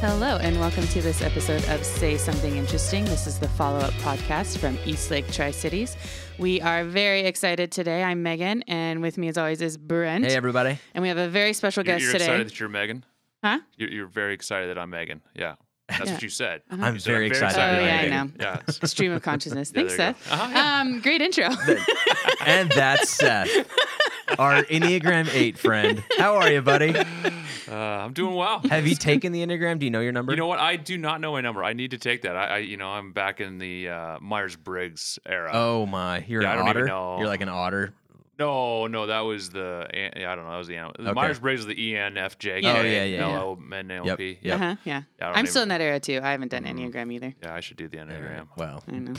[0.00, 3.04] Hello, and welcome to this episode of Say Something Interesting.
[3.04, 5.94] This is the follow up podcast from Eastlake Tri Cities.
[6.38, 8.02] We are very excited today.
[8.02, 10.24] I'm Megan, and with me, as always, is Brent.
[10.24, 10.78] Hey, everybody.
[10.94, 12.24] and we have a very special You're, guest you're today.
[12.24, 13.04] excited that you're Megan?
[13.44, 13.58] Huh?
[13.76, 15.20] You're, you're very excited that I'm Megan.
[15.34, 15.56] Yeah.
[15.88, 16.12] That's Yeah.
[16.14, 16.62] what you said.
[16.70, 18.32] I'm You said, very excited Oh, yeah, I'm I Megan." know.
[18.44, 18.54] Yeah.
[18.68, 19.70] it's- Stream of consciousness.
[19.74, 20.28] Thanks, there you Seth.
[20.30, 20.34] go.
[20.34, 20.80] Uh-huh, yeah.
[20.80, 21.48] Um, great intro.
[22.46, 23.48] And that's Seth,
[24.38, 26.02] our Enneagram 8 friend.
[26.18, 26.94] How are you, buddy?
[26.96, 28.60] Uh, I'm doing well.
[28.70, 29.78] Have you taken the Enneagram?
[29.78, 30.32] Do you know your number?
[30.32, 30.58] You know what?
[30.58, 31.62] I do not know my number.
[31.62, 32.36] I need to take that.
[32.36, 35.50] I, I you know, I'm back in the uh, Myers Briggs era.
[35.52, 36.24] oh, my.
[36.26, 36.84] You're Yeah, an otter?
[36.84, 37.18] know.
[37.18, 37.92] You're like an otter.
[38.40, 39.86] No, no, that was the.
[39.92, 40.50] yeah, I don't know.
[40.52, 40.78] That was the.
[40.80, 41.12] Okay.
[41.12, 42.54] Myers Briggs is the E ENFJ.
[42.54, 43.28] Oh, yeah, yeah, yeah.
[43.28, 44.38] L O N L P.
[44.40, 44.54] Yep.
[44.54, 45.02] Uh-huh, yeah.
[45.18, 46.20] Yeah, I don't I'm still in that era, too.
[46.22, 46.90] I haven't done Mhm.
[46.90, 47.34] Enneagram either.
[47.42, 48.48] Yeah, I should do the Enneagram.
[48.56, 49.12] Well, I know.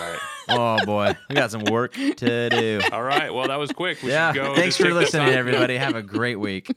[0.00, 0.18] Right.
[0.48, 1.14] oh, boy.
[1.28, 2.80] We got some work to do.
[2.90, 3.32] All right.
[3.32, 4.02] Well, that was quick.
[4.02, 4.32] We yeah.
[4.32, 4.54] should go.
[4.54, 5.76] Thanks for listening, everybody.
[5.76, 6.70] Have a great week.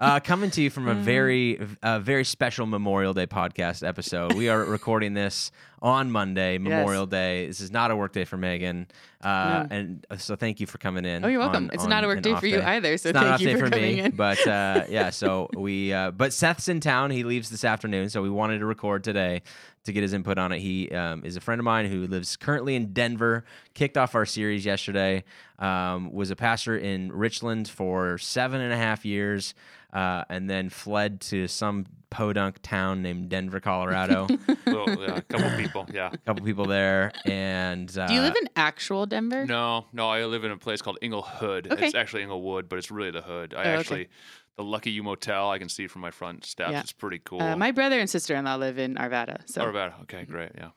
[0.00, 4.32] Uh, coming to you from a very, a very special Memorial Day podcast episode.
[4.32, 5.50] We are recording this
[5.86, 7.46] on Monday, Memorial Day.
[7.46, 8.88] This is not a work day for Megan,
[9.22, 9.76] uh, No.
[9.76, 11.24] and so thank you for coming in.
[11.24, 11.66] Oh, you're welcome.
[11.66, 13.66] on- it's on not a work day for you either, so it's thank you for
[13.66, 14.10] for coming me, in.
[14.16, 15.10] but uh, yeah.
[15.10, 17.12] So we, uh, but Seth's in town.
[17.12, 19.42] He leaves this afternoon, so we wanted to record today
[19.86, 20.60] to get his input on it.
[20.60, 23.44] He um, is a friend of mine who lives currently in Denver.
[23.74, 25.24] Kicked off our series yesterday.
[25.58, 29.54] Um, was a pastor in Richland for seven and a half years,
[29.92, 34.26] uh, and then fled to some podunk town named Denver, Colorado.
[34.66, 35.86] Well, yeah, a couple people.
[35.92, 36.10] Yeah.
[36.12, 39.46] a couple people there, and uh, Do you live in actual Denver?
[39.46, 41.70] No, no, I live in a place called Inglehood.
[41.70, 41.86] Okay.
[41.86, 43.54] It's actually Englewood, but it's really the hood.
[43.54, 44.08] I Oh, okay.
[44.56, 46.72] Actually, the Lucky You Motel, I can see from my front steps.
[46.72, 46.80] Yeah.
[46.80, 47.42] It's pretty cool.
[47.42, 49.38] Uh, my brother and sister in law live in Arvada.
[49.46, 50.00] So Arvada.
[50.02, 50.52] Okay, great.
[50.56, 50.70] Yeah.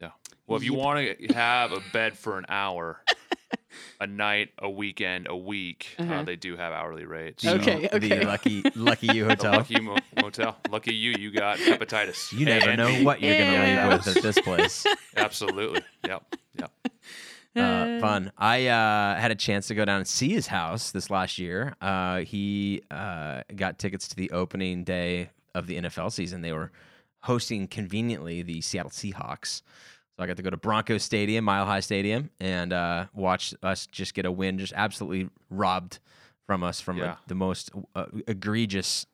[0.00, 0.10] Yeah.
[0.46, 0.84] Well, if you Yep.
[0.84, 3.02] want to have a bed for an hour,
[4.00, 6.22] a night, a weekend, a week, uh Uh-huh.
[6.24, 7.42] they do have hourly rates.
[7.44, 7.98] the, Okay, okay.
[8.20, 9.52] the lucky lucky you The.
[9.56, 10.56] Lucky You Mo- Motel.
[10.70, 12.32] Lucky you, you got hepatitis.
[12.32, 14.86] You never know what you're gonna leave with at this place.
[15.16, 15.82] Absolutely.
[16.06, 16.36] Yep.
[16.58, 16.72] Yep.
[17.56, 18.32] Uh, fun.
[18.36, 21.74] I uh, had a chance to go down and see his house this last year.
[21.80, 26.42] Uh, he uh, got tickets to the opening day of the NFL season.
[26.42, 26.70] They were
[27.20, 29.62] hosting conveniently the Seattle Seahawks.
[30.16, 33.86] So I got to go to Broncos Stadium, Mile High Stadium, and uh, watch us
[33.86, 35.98] just get a win, just absolutely robbed
[36.46, 37.12] from us from Yeah.
[37.12, 39.06] a, the most uh, egregious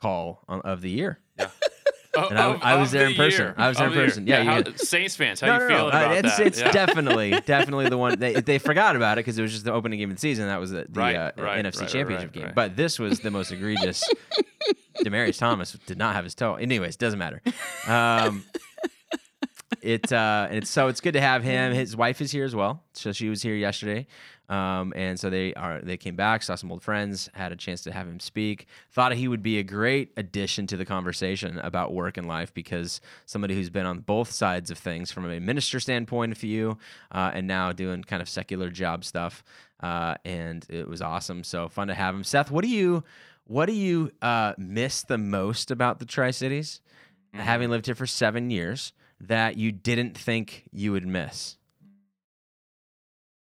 [0.00, 1.18] call on, of the year.
[1.38, 1.50] Oh,
[2.12, 3.40] And I- of- I was there the in person.
[3.46, 3.54] year.
[3.56, 4.08] I was there Of in the year.
[4.10, 4.26] person.
[4.26, 5.88] Yeah, how, you- Saints fans, how no, you no, feeling no.
[5.88, 6.46] About it's that?
[6.46, 6.72] it's Yeah.
[6.72, 9.98] definitely definitely the one they they forgot about it because it was just the opening
[10.00, 10.46] game of the season.
[10.48, 12.52] That was the, the Right, uh, right, NFC right, Championship game.
[12.54, 14.02] But this was the most egregious.
[15.04, 16.56] Demaryius Thomas did not have his toe.
[16.56, 17.40] Anyways, doesn't matter.
[17.86, 18.44] Um,
[19.82, 21.72] it uh, and it's so it's good to have him.
[21.72, 24.06] His wife is here as well, so she was here yesterday.
[24.48, 27.82] Um, and so they are they came back, saw some old friends, had a chance
[27.82, 28.66] to have him speak.
[28.90, 33.00] Thought he would be a great addition to the conversation about work and life because
[33.26, 36.78] somebody who's been on both sides of things from a minister standpoint, a you,
[37.12, 39.44] uh, and now doing kind of secular job stuff.
[39.80, 41.44] Uh, and it was awesome.
[41.44, 42.24] So fun to have him.
[42.24, 43.04] Seth, what do you
[43.44, 46.80] what do you uh, miss the most about the Tri Cities,
[47.32, 47.44] Mm-hmm.
[47.44, 51.56] having lived here for seven years, that you didn't think you would miss?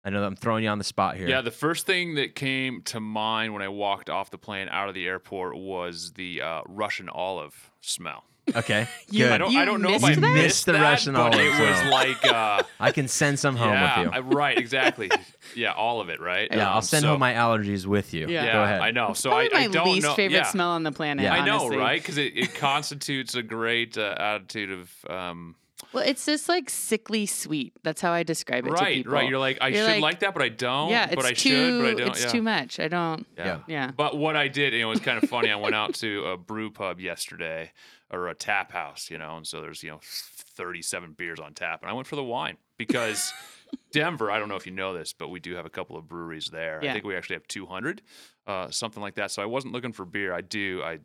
[0.04, 1.28] I know that I'm throwing you on the spot here.
[1.28, 4.90] Yeah, the first thing that came to mind when I walked off the plane out
[4.90, 8.24] of the airport was the uh, Russian olive smell.
[8.56, 8.88] Okay.
[9.12, 9.32] You- Good.
[9.34, 10.22] I don't, You I don't know if missed I that?
[10.22, 11.92] missed Missed the that, Russian but olive it was smell.
[11.92, 14.12] like, uh, I can send some home yeah, with you.
[14.18, 15.12] I- right, exactly.
[15.56, 16.48] Yeah, all of it, right?
[16.52, 18.22] yeah, I'll Um, send so- home my allergies with you.
[18.28, 18.46] Yeah.
[18.46, 18.82] Yeah, Go ahead.
[18.82, 19.14] I know.
[19.14, 20.16] So Probably I, I my don't least know.
[20.16, 20.44] favorite yeah.
[20.48, 21.24] smell on the planet.
[21.26, 21.36] Yeah.
[21.36, 21.78] I know, honestly.
[21.78, 22.02] right?
[22.02, 24.92] Because it, it constitutes a great uh, attitude of.
[25.08, 25.56] Um,
[25.94, 27.74] Well, it's just like sickly sweet.
[27.84, 29.14] That's how I describe it to right, people.
[29.14, 29.30] right.
[29.30, 30.90] You're like, I You're should like- like, that, but I don't.
[30.90, 31.50] yeah, it's but I too.
[31.50, 32.08] should, but I don't.
[32.10, 32.32] it's yeah.
[32.32, 32.80] too much.
[32.80, 33.26] I don't.
[33.38, 33.60] Yeah.
[33.68, 33.92] Yeah.
[33.96, 35.50] But what I did, you know, it was kind of funny.
[35.50, 37.72] I went out to a brew pub yesterday
[38.10, 41.82] or a tap house, you know, and so there's, you know, 37 beers on tap.
[41.82, 43.34] And I went for the wine because
[43.92, 46.08] Denver, I don't know if you know this, but we do have a couple of
[46.08, 46.80] breweries there.
[46.84, 46.90] Yeah.
[46.90, 48.02] I think we actually have 200,
[48.48, 49.32] uh, something like that.
[49.32, 50.34] So I wasn't looking for beer.
[50.34, 50.82] I do.
[50.84, 51.00] I,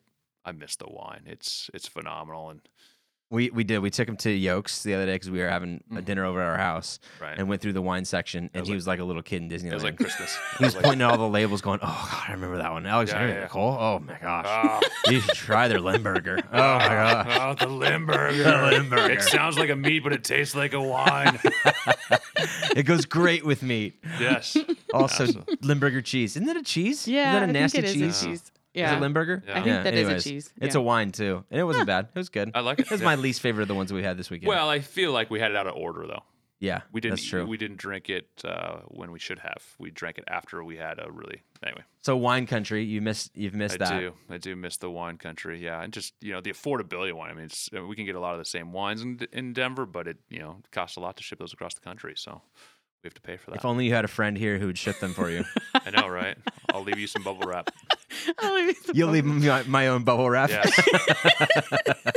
[0.44, 1.22] I miss the wine.
[1.26, 2.50] It's, it's phenomenal.
[2.50, 2.60] And
[3.28, 3.80] We we did.
[3.80, 6.04] We took him to Yokes the other day because we were having a Mhm.
[6.04, 7.36] dinner over at our house right.
[7.36, 8.50] and went through the wine section.
[8.54, 9.72] And was he like- was like a little kid in Disneyland.
[9.72, 10.38] it was like Christmas.
[10.58, 13.28] he was pointing at all the labels, going, "Oh God, I remember that one." Alexandria
[13.28, 13.44] Yeah, yeah, yeah.
[13.46, 13.76] Nicole.
[13.80, 14.80] Oh my gosh, ah,
[15.10, 16.40] you should try their Lemberger.
[16.52, 17.38] Oh my gosh.
[17.40, 18.44] Oh, the Lemberger.
[18.44, 19.10] The Lemberger.
[19.10, 21.36] It sounds like a meat, but it tastes like a wine.
[22.76, 23.94] it goes great with meat.
[24.20, 24.56] yes.
[24.94, 25.26] Also,
[25.62, 26.36] Limburger cheese.
[26.36, 27.08] Isn't that a cheese?
[27.08, 27.34] Yeah.
[27.34, 28.16] Is that a I nasty think it cheese?
[28.16, 28.40] is a cheese.
[28.42, 28.96] Is Yeah.
[28.96, 29.42] it Limburger?
[29.48, 30.80] I think that is a anyways, cheese, It's yeah.
[30.80, 32.08] a wine too, and it wasn't bad.
[32.14, 32.50] It was good.
[32.54, 32.82] I like it.
[32.86, 33.06] It was Yeah.
[33.06, 34.48] my least favorite of the ones we had this weekend.
[34.48, 36.22] Well, I feel like we had it out of order though.
[36.58, 37.16] Yeah, We didn't.
[37.16, 37.44] That's true.
[37.44, 39.62] We didn't drink it uh, when we should have.
[39.78, 41.42] We drank it after we had a really.
[41.62, 43.30] Anyway, so wine country, you missed.
[43.36, 44.00] You've missed I that.
[44.00, 44.12] do.
[44.30, 45.62] I do miss the wine country.
[45.62, 47.30] Yeah, and just you know the affordability wine.
[47.30, 49.52] I mean, it's, uh, we can get a lot of the same wines in, in
[49.52, 52.14] Denver, but it you know it costs a lot to ship those across the country.
[52.16, 52.40] So
[53.02, 53.58] we have to pay for that.
[53.58, 55.44] If only you had a friend here who would ship them for you.
[55.74, 56.36] I know, right?
[56.72, 57.70] I'll leave you some bubble wrap.
[58.38, 59.14] I'll leave it to You'll both.
[59.14, 60.50] leave me my, my own bubble wrap.
[60.50, 60.72] Yes.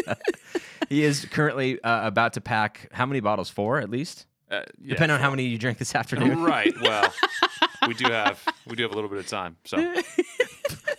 [0.89, 3.49] he is currently uh, about to pack how many bottles?
[3.49, 4.89] Four at least, Uh, yeah.
[4.93, 6.41] depending on how many you drink this afternoon.
[6.43, 6.73] Right.
[6.81, 7.13] Well,
[7.87, 9.57] we do have we do have a little bit of time.
[9.65, 9.93] So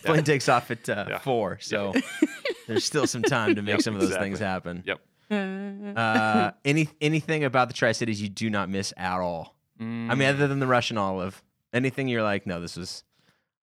[0.04, 1.18] Plane takes off at uh, Yeah.
[1.18, 1.92] four, so
[2.68, 4.28] there's still some time to make Yep, some of those exactly.
[4.28, 4.82] things happen.
[4.86, 5.00] yep.
[5.96, 9.56] Uh, any anything about the Tri Cities you do not miss at all?
[9.80, 10.18] I Mm.
[10.18, 11.42] mean, other than the Russian olive,
[11.72, 13.02] anything you're like, no, this was.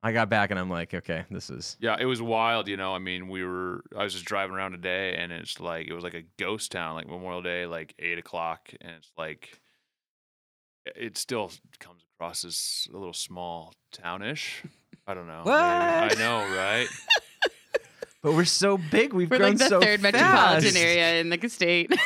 [0.04, 1.75] I got back and I'm like, okay, this is.
[1.80, 2.94] Yeah, it was wild, you know.
[2.94, 6.04] I mean, we were I was just driving around today and it's like it was
[6.04, 9.60] like a ghost town, like Memorial Day, like eight o'clock, and it's like
[10.96, 14.64] it still comes across as a little small townish.
[15.08, 15.42] I don't know.
[15.46, 15.52] maybe.
[15.58, 16.88] I know, right?
[18.24, 19.14] But we're so big.
[19.14, 20.14] We've We're grown like the so third fast.
[20.14, 21.94] metropolitan area in the state.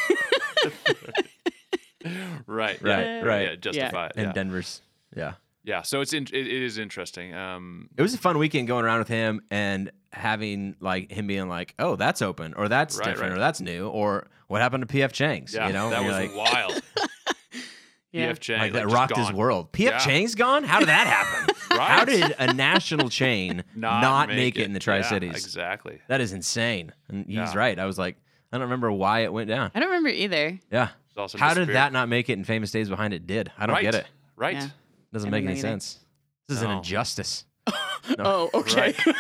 [2.48, 2.82] right.
[2.82, 3.42] Right, Yeah, right.
[3.50, 4.14] Yeah, justify it.
[4.16, 4.34] And Yeah.
[4.34, 4.82] Denver's,
[5.16, 5.34] yeah.
[5.64, 5.82] yeah.
[5.82, 7.34] So it's in, it, it is interesting.
[7.34, 11.48] Um It was a fun weekend going around with him and having like him being
[11.48, 13.38] like, "Oh, that's open," or "That's Right, different," right.
[13.38, 16.36] or "That's new," or "What happened to PF Chang's?" yeah, you know, that was like,
[16.36, 16.82] wild.
[18.12, 18.32] yeah.
[18.32, 19.72] PF Chang like that just rocked his world.
[19.72, 19.98] PF Yeah.
[20.00, 20.64] Chang's gone.
[20.64, 21.56] How did that happen?
[21.72, 21.88] Right?
[21.90, 25.32] How did a national chain not, make, it in the Tri Yeah, Cities?
[25.32, 26.02] exactly.
[26.10, 26.92] That is insane.
[27.08, 27.54] And he's Yeah.
[27.58, 27.80] right.
[27.80, 28.18] I was like,
[28.52, 29.72] I don't remember why it went down.
[29.74, 30.60] I don't remember either.
[30.70, 30.90] Yeah.
[31.12, 31.76] It's also How did disappeared.
[31.76, 33.52] that not make it in Famous Dave's Behind It did?
[33.58, 33.82] I don't right.
[33.82, 34.08] get it.
[34.36, 34.56] Right.
[34.56, 34.68] Yeah.
[35.14, 35.68] Doesn't I make don't any either.
[35.68, 36.00] sense.
[36.48, 36.78] This is an No.
[36.78, 37.46] injustice.
[38.18, 38.96] Oh, okay.
[39.06, 39.16] Right.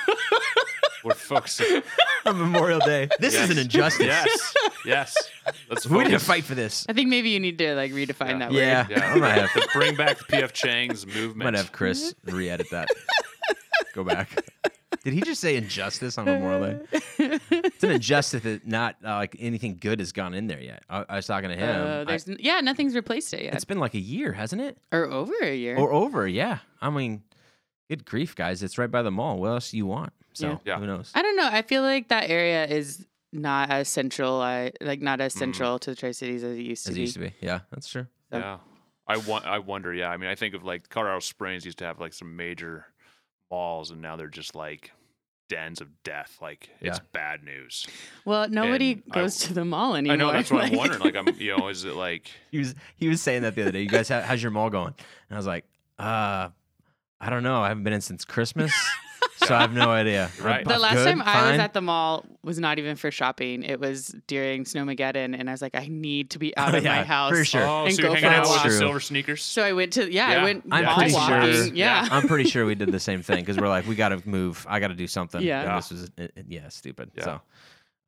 [1.03, 1.83] We're focusing.
[2.25, 3.09] on Memorial Day.
[3.19, 4.05] This is an injustice.
[4.07, 4.53] Yes.
[4.85, 5.15] Yes.
[5.69, 6.23] Let's We need to focus.
[6.27, 6.85] fight for this.
[6.89, 8.37] I think maybe you need to like redefine Yeah.
[8.39, 8.81] that Yeah.
[8.87, 8.91] word.
[8.91, 9.13] Yeah.
[9.13, 9.49] I might have.
[9.55, 11.43] Let's bring back the PF Chang's I'm movement.
[11.43, 12.87] gonna have Chris re-edit that.
[13.93, 14.29] Go back.
[15.03, 16.77] Did he just say injustice on Memorial
[17.17, 17.39] Day?
[17.51, 20.83] It's an injustice that not uh, like anything good has gone in there yet.
[20.89, 21.81] I, I was talking to him.
[21.87, 24.77] Uh, there's n- yeah, nothing's replaced it yet, it's been like a year, hasn't it?
[24.91, 25.75] or over a year.
[25.77, 26.27] Or over?
[26.27, 26.59] Yeah.
[26.81, 27.23] I mean,
[27.89, 28.61] good grief, guys!
[28.61, 29.37] It's right by the mall.
[29.39, 30.13] What else do you want?
[30.33, 30.57] So Yeah.
[30.65, 30.79] Yeah.
[30.79, 31.11] who knows?
[31.15, 31.49] I don't know.
[31.51, 34.39] I feel like that area is not as central.
[34.41, 35.39] I like not as Mhm.
[35.39, 37.01] central to the Tri Cities as it used to As it be.
[37.01, 37.33] used to be.
[37.41, 38.05] Yeah, that's true.
[38.31, 38.57] So- Yeah.
[39.07, 40.09] I, wa- I wonder, yeah.
[40.09, 42.85] I mean, I think of like Colorado Springs used to have like some major
[43.51, 44.91] malls, and now they're just like
[45.49, 46.37] dens of death.
[46.41, 47.85] Like, it's bad news.
[48.23, 50.13] Well, nobody And I- goes to the mall anymore.
[50.13, 51.01] I know, that's what I'm wondering.
[51.01, 53.71] Like, I'm, you know, is it like, He was he was saying that the other
[53.73, 53.81] day.
[53.81, 54.93] You guys, how, how's your mall going?
[55.29, 55.65] And I was like,
[55.99, 56.49] uh,
[57.19, 57.61] I don't know.
[57.61, 58.71] I haven't been in since Christmas,
[59.37, 60.29] so I have no idea.
[60.41, 60.65] Right.
[60.67, 63.63] the last good, time I was at the mall was not even for shopping.
[63.63, 66.83] It was during Snowmageddon, and I was like, I need to be out Oh, of
[66.83, 67.31] yeah, my house.
[67.31, 67.61] for sure.
[67.61, 68.77] oh, And so you're go hanging for out with the True.
[68.79, 69.43] silver sneakers?
[69.43, 70.41] So I went to yeah, Yeah.
[70.41, 71.53] I went I'm mall pretty walking.
[71.53, 72.07] sure- Yeah.
[72.11, 74.65] I'm pretty sure we did the same thing because we're like, we got to move.
[74.69, 75.41] I got to do something.
[75.41, 75.61] Yeah.
[75.61, 75.75] And Yeah.
[75.75, 77.11] this was uh, uh, yeah, stupid.
[77.15, 77.23] Yeah.
[77.23, 77.41] So.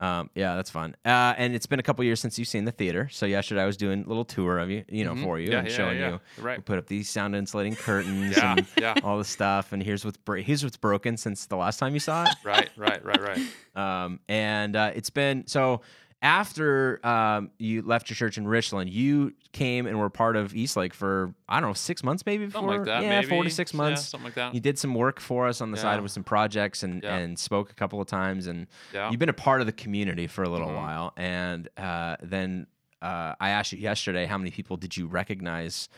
[0.00, 0.96] Um, yeah, that's fun.
[1.04, 3.08] Uh, and it's been a couple years since you've seen the theater.
[3.12, 5.22] So yesterday I was doing a little tour of you, you know, Mhm.
[5.22, 6.10] for you Yeah, and yeah, showing yeah.
[6.10, 6.20] you.
[6.36, 6.64] We Right.
[6.64, 8.52] put up these sound insulating curtains Yeah.
[8.58, 8.94] and Yeah.
[9.04, 9.72] all the stuff.
[9.72, 12.30] And here's what's bro- here's what's broken since the last time you saw it.
[12.44, 12.70] Right.
[12.76, 13.04] Right.
[13.04, 13.20] Right.
[13.20, 13.40] Right.
[13.76, 15.80] Um, and uh, it's been so
[16.24, 20.94] after um, you left your church in Richland, you came and were part of Eastlake
[20.94, 23.02] for I don't know six months maybe before Something like that.
[23.02, 23.28] yeah maybe.
[23.28, 24.06] four to six Yeah, months.
[24.08, 24.54] something like that.
[24.54, 27.14] You did some work for us on the side with some projects and Yeah.
[27.16, 29.10] and spoke a couple of times and Yeah.
[29.10, 30.74] you've been a part of the community for a little Mhm.
[30.76, 31.12] while.
[31.18, 32.66] And uh, then
[33.02, 35.90] uh, I asked you yesterday how many people did you recognize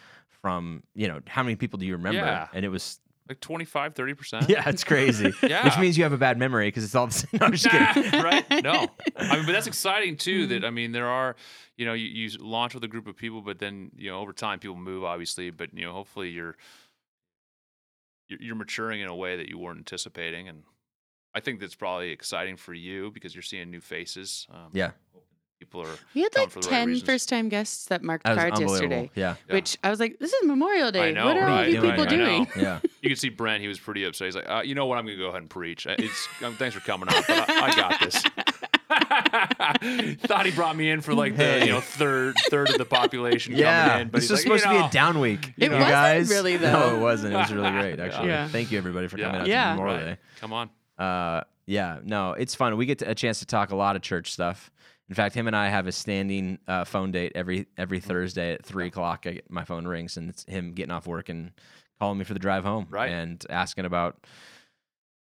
[0.42, 2.18] from you know how many people do you remember?
[2.26, 2.48] Yeah.
[2.52, 4.48] And it was like 25, 30%.
[4.48, 5.32] yeah, it's crazy.
[5.42, 5.64] Yeah.
[5.64, 7.28] Which means you have a bad memory because it's all the same.
[7.40, 8.22] No, I'm just kidding.
[8.22, 8.44] Right?
[8.62, 10.46] No, I mean, but that's exciting too.
[10.48, 11.36] That I mean, there are,
[11.76, 14.32] you know, you, you launch with a group of people, but then you know, over
[14.32, 15.50] time, people move, obviously.
[15.50, 16.56] But you know, hopefully, you're
[18.28, 20.62] you're, you're maturing in a way that you weren't anticipating, and
[21.34, 24.46] I think that's probably exciting for you because you're seeing new faces.
[24.50, 24.92] Um, Yeah.
[25.58, 25.88] People are.
[26.14, 27.06] We had like for the right 10 reasons.
[27.08, 29.10] first time guests that marked That cards yesterday.
[29.14, 29.36] Yeah.
[29.48, 29.54] Yeah.
[29.54, 31.12] Which I was like, this is Memorial Day.
[31.12, 32.46] know, what are all right, you people I doing?
[32.56, 32.80] Yeah.
[33.02, 34.26] You can see Brent; he was pretty upset.
[34.26, 34.98] He's like, uh, "You know what?
[34.98, 35.86] I'm going to go ahead and preach.
[35.88, 38.22] It's um, thanks for coming out, but I, I got this."
[40.26, 41.66] Thought he brought me in for like the Hey.
[41.66, 43.88] you know third third of the population Yeah.
[43.88, 45.54] coming in, but this he's was like, supposed you to be a down week.
[45.56, 46.30] It you wasn't guys.
[46.30, 46.72] really, though.
[46.90, 47.34] No, it wasn't.
[47.34, 48.28] It was really great, actually.
[48.28, 48.48] Yeah.
[48.48, 49.26] Thank you, everybody, for Yeah.
[49.26, 49.64] coming out Yeah.
[49.64, 50.04] to Memorial Right.
[50.14, 50.18] Day.
[50.40, 50.70] Come on.
[50.98, 52.76] Uh, yeah, no, it's fun.
[52.76, 54.70] We get to, a chance to talk a lot of church stuff.
[55.08, 58.08] In fact, him and I have a standing uh, phone date every every Mm-hmm.
[58.08, 59.24] Thursday at three o'clock.
[59.26, 61.52] I get, my phone rings, and it's him getting off work and
[62.00, 63.10] calling me for the drive home, Right.
[63.10, 64.26] and asking about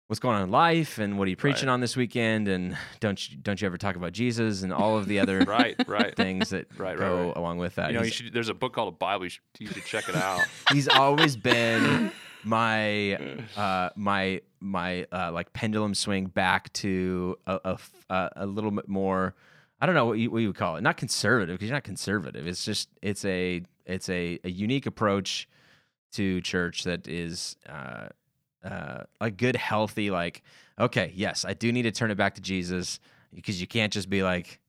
[0.08, 1.75] what's going on in life and what are you preaching Right.
[1.75, 5.06] on this weekend and don't you, don't you ever talk about Jesus and all of
[5.06, 6.16] the other Right, right.
[6.16, 7.37] things that Right, go right.
[7.37, 7.92] along with that.
[7.92, 8.32] You know, you should.
[8.32, 9.26] There's a book called a Bible.
[9.26, 10.47] You should, you should check it out.
[10.73, 12.11] he's always been
[12.42, 13.14] my
[13.56, 17.78] uh, my my uh, like pendulum swing back to a
[18.11, 19.35] a little bit more.
[19.80, 20.82] I don't know what you, what you would call it.
[20.82, 22.47] Not conservative because you're not conservative.
[22.47, 25.49] It's just it's a it's a, a unique approach
[26.12, 28.08] to church that is uh,
[28.64, 30.11] uh, a good, healthy.
[30.11, 30.42] Like,
[30.78, 33.00] okay, yes, I do need to turn it back to Jesus
[33.35, 34.61] because you can't just be like,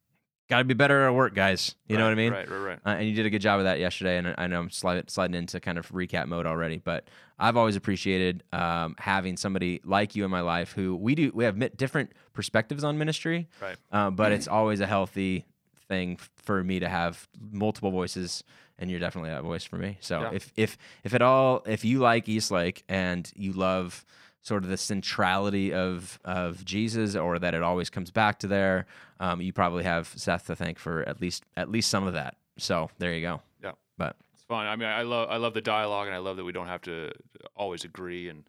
[0.49, 1.75] got to be better at work, guys.
[1.87, 2.31] You know what I mean?
[2.33, 2.79] Right, right, right.
[2.85, 4.17] Uh, and you did a good job of that yesterday.
[4.17, 7.75] And I know I'm slide, sliding into kind of recap mode already, but I've always
[7.75, 12.11] appreciated um, having somebody like you in my life who we do we have different
[12.33, 13.77] perspectives on ministry, Right.
[13.91, 15.45] uh, but it's always a healthy
[15.87, 18.43] thing for me to have multiple voices.
[18.81, 19.97] And you're definitely that voice for me.
[19.99, 20.31] So Yeah.
[20.33, 24.05] if if if at all if you like Eastlake and you love
[24.49, 28.87] sort of the centrality of of Jesus, or that it always comes back to there,
[29.19, 32.35] um, you probably have Seth to thank for at least at least some of that.
[32.57, 33.41] So there you go.
[33.63, 33.73] Yeah.
[33.97, 34.65] But It's fun.
[34.65, 36.81] I mean, I love I love the dialogue, and I love that we don't have
[36.81, 37.11] to
[37.55, 38.43] always agree, and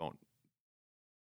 [0.00, 0.16] don't.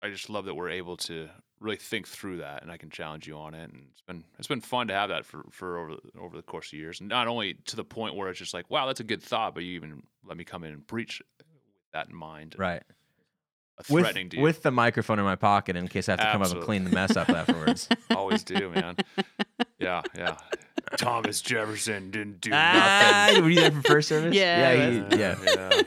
[0.03, 1.29] I just love that we're able to
[1.59, 4.47] really think through that, and I can challenge you on it, and it's been it's
[4.47, 7.07] been fun to have that for for over the- over the course of years, and
[7.09, 9.63] not only to the point where it's just like, wow, that's a good thought, but
[9.63, 11.21] you even let me come in and preach
[11.93, 12.83] that in mind, right.
[13.77, 14.43] a With, threatening to you.
[14.43, 16.83] with the microphone in my pocket in case I have to come up and clean
[16.83, 17.87] the mess up afterwards.
[18.15, 18.95] always do, man.
[19.79, 20.35] Yeah, yeah.
[20.97, 23.43] Thomas Jefferson didn't do ah, nothing.
[23.43, 24.33] were you there for first service?
[24.35, 25.35] Yeah, yeah, he- yeah.
[25.45, 25.81] yeah.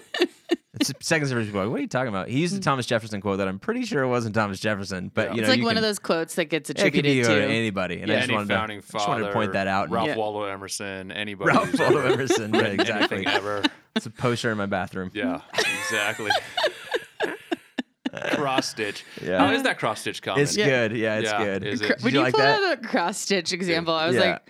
[0.81, 1.47] It's second service.
[1.47, 2.29] people are Like, what are you talking about?
[2.29, 5.29] He used the Thomas Jefferson quote that I'm pretty sure it wasn't Thomas Jefferson, but
[5.29, 5.31] Yeah.
[5.31, 7.27] you know, it's like you one can, of those quotes that gets It could attributed
[7.29, 7.45] be to.
[7.45, 9.91] anybody, and I just any wanted, founding to, father, just wanted to point that out.
[9.91, 10.17] Ralph Yeah.
[10.17, 11.49] Waldo Emerson, anybody.
[11.53, 13.17] Ralph who's Waldo ever Emerson, yeah, written exactly.
[13.19, 13.63] Anything ever.
[13.95, 15.11] It's a poster in my bathroom.
[15.15, 16.31] Yeah, exactly.
[18.33, 19.05] cross stitch.
[19.23, 19.39] Yeah.
[19.47, 20.43] How is that cross stitch coming?
[20.43, 20.67] It's Yeah.
[20.89, 20.97] good.
[20.97, 21.65] Yeah, it's Yeah, good.
[21.65, 22.63] is Did when you you, like pulled that?
[22.73, 24.23] out the cross stitch example, I was Yeah.
[24.33, 24.43] like,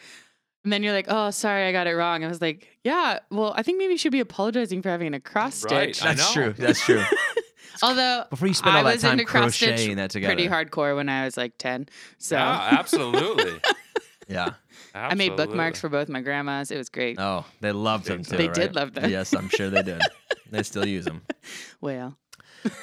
[0.64, 2.24] and then you're like, oh, sorry, I got it wrong.
[2.24, 5.20] I was like, yeah, well, I think maybe you should be apologizing for having a
[5.20, 5.94] cross Right.
[5.94, 6.06] stitch.
[6.06, 6.52] I That's true.
[6.56, 7.02] That's true.
[7.82, 10.34] Although Before you spend I all that was time into cross stitch crocheting that together.
[10.34, 11.88] pretty hardcore when I was like 10.
[12.18, 13.60] So Yeah, absolutely.
[14.28, 14.50] Yeah.
[14.94, 16.70] I made bookmarks for both my grandmas.
[16.70, 17.18] It was great.
[17.18, 18.36] Oh, they loved them too.
[18.36, 18.54] They right?
[18.54, 19.10] did love them.
[19.10, 20.00] Yes, I'm sure they did.
[20.50, 21.22] they still use them.
[21.80, 22.16] Well,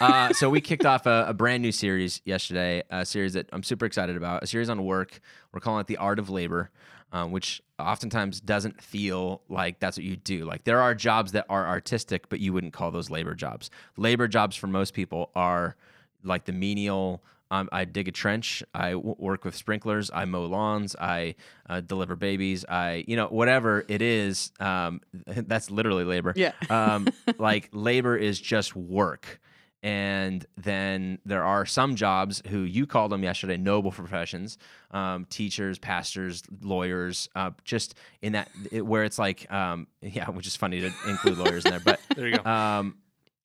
[0.02, 3.64] Uh, so we kicked off a, a brand new series yesterday, a series that I'm
[3.64, 5.22] super excited about, a series on work.
[5.54, 6.70] We're calling it the art of labor,
[7.12, 10.46] um, which oftentimes doesn't feel like that's what you do.
[10.46, 13.70] Like there are jobs that are artistic, but you wouldn't call those labor jobs.
[13.98, 15.76] Labor jobs for most people are
[16.24, 17.24] like the menial.
[17.52, 18.64] Um, I dig a trench.
[18.76, 20.12] I w- work with sprinklers.
[20.14, 20.96] I mow lawns.
[20.96, 21.34] I
[21.68, 22.64] uh, deliver babies.
[22.66, 24.52] I, you know, whatever it is.
[24.60, 26.52] Um, that's literally labor yeah.
[26.70, 27.08] um,
[27.40, 29.40] like labor is just work.
[29.82, 34.58] And then there are some jobs who you called them yesterday noble professions,
[34.92, 40.48] um, teachers, pastors, lawyers, uh, just in that it, where it's like, um, yeah, which
[40.48, 42.50] is funny to include lawyers in there, but There you go.
[42.50, 42.98] um,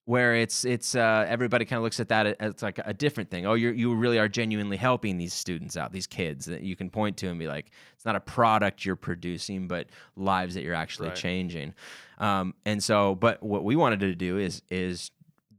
[0.06, 3.46] where it's it's uh, everybody kind of looks at that as like a different thing.
[3.46, 6.90] Oh, you you really are genuinely helping these students out, these kids that you can
[6.90, 10.74] point to and be like, it's not a product you're producing, but lives that you're
[10.74, 11.16] actually Right.
[11.16, 11.72] changing.
[12.18, 15.10] Um, and so, but what we wanted to do is is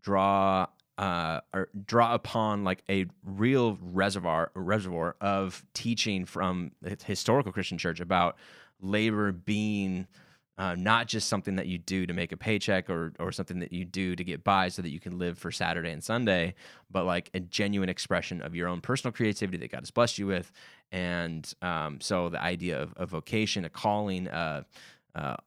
[0.06, 7.52] draw uh, or draw upon like a real reservoir reservoir of teaching from the historical
[7.52, 8.38] Christian church about
[8.80, 10.08] labor being
[10.58, 13.74] uh, not just something that you do to make a paycheck or or something that
[13.74, 16.54] you do to get by so that you can live for Saturday and Sunday,
[16.90, 20.28] but like a genuine expression of your own personal creativity that God has blessed you
[20.28, 20.52] with.
[20.94, 24.64] And um, so the idea of a vocation, a calling, uh,
[25.16, 25.38] uh,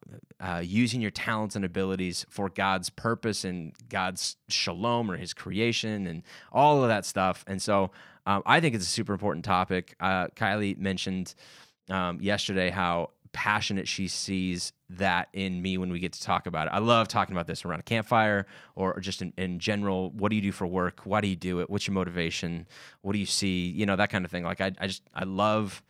[0.40, 6.06] uh, using your talents and abilities for God's purpose and God's shalom or His creation
[6.06, 7.44] and all of that stuff.
[7.46, 7.90] And so
[8.26, 9.94] um, I think it's a super important topic.
[10.00, 11.34] Uh, Kylie mentioned
[11.90, 16.66] um, yesterday how passionate she sees that in me when we get to talk about
[16.66, 16.70] it.
[16.72, 20.10] I love talking about this around a campfire or just in, in general.
[20.12, 21.00] What do you do for work?
[21.04, 21.68] Why do you do it?
[21.68, 22.66] What's your motivation?
[23.02, 23.68] What do you see?
[23.68, 24.44] You know, that kind of thing.
[24.44, 25.82] Like I, I just, I love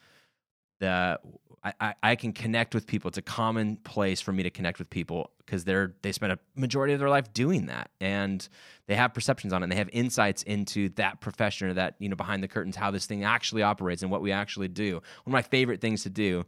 [0.80, 1.18] the
[1.64, 3.08] I, I, can connect with people.
[3.08, 6.38] It's a common place for me to connect with people because they're they spend a
[6.54, 8.46] majority of their life doing that, and
[8.86, 9.64] they have perceptions on it.
[9.64, 12.90] and They have insights into that profession or that you know behind the curtains how
[12.90, 14.94] this thing actually operates and what we actually do.
[14.94, 16.44] One of my favorite things to do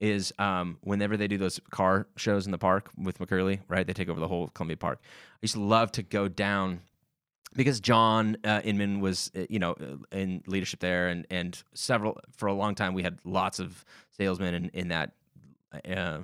[0.00, 3.86] is um, whenever they do those car shows in the park with McCurley, right?
[3.86, 5.00] They take over the whole Columbia Park.
[5.42, 6.80] I to love to go down
[7.54, 12.18] because John uh, Inman was, uh, you know, uh, in leadership there, and and several
[12.30, 15.12] for a long time we had lots of salesmen in in that.
[15.88, 16.18] Uh,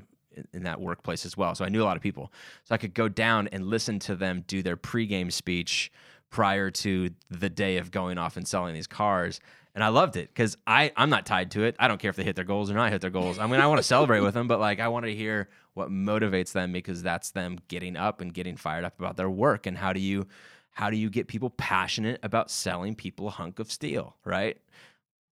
[0.52, 2.32] in- that workplace as well, so I knew a lot of people.
[2.62, 5.90] So I could go down and listen to them do their pregame speech
[6.30, 9.40] prior to the day of going off and selling these cars.
[9.74, 11.76] And I loved it because I I'm not tied to it.
[11.78, 13.38] I don't care if they hit their goals or not hit their goals.
[13.38, 15.90] I mean, I want to celebrate with them, but like I want to hear what
[15.90, 19.66] motivates them because that's them getting up and getting fired up about their work.
[19.66, 20.26] And how do you
[20.78, 24.58] how do you get people passionate about selling people a hunk of steel, right?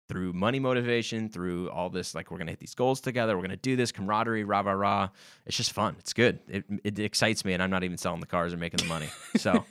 [0.09, 3.55] Through money motivation, through all this, like we're gonna hit these goals together, we're gonna
[3.55, 5.09] do this camaraderie, rah rah rah.
[5.45, 5.95] It's just fun.
[5.97, 6.39] It's good.
[6.49, 9.07] It, it excites me, and I'm not even selling the cars or making the money.
[9.37, 9.63] So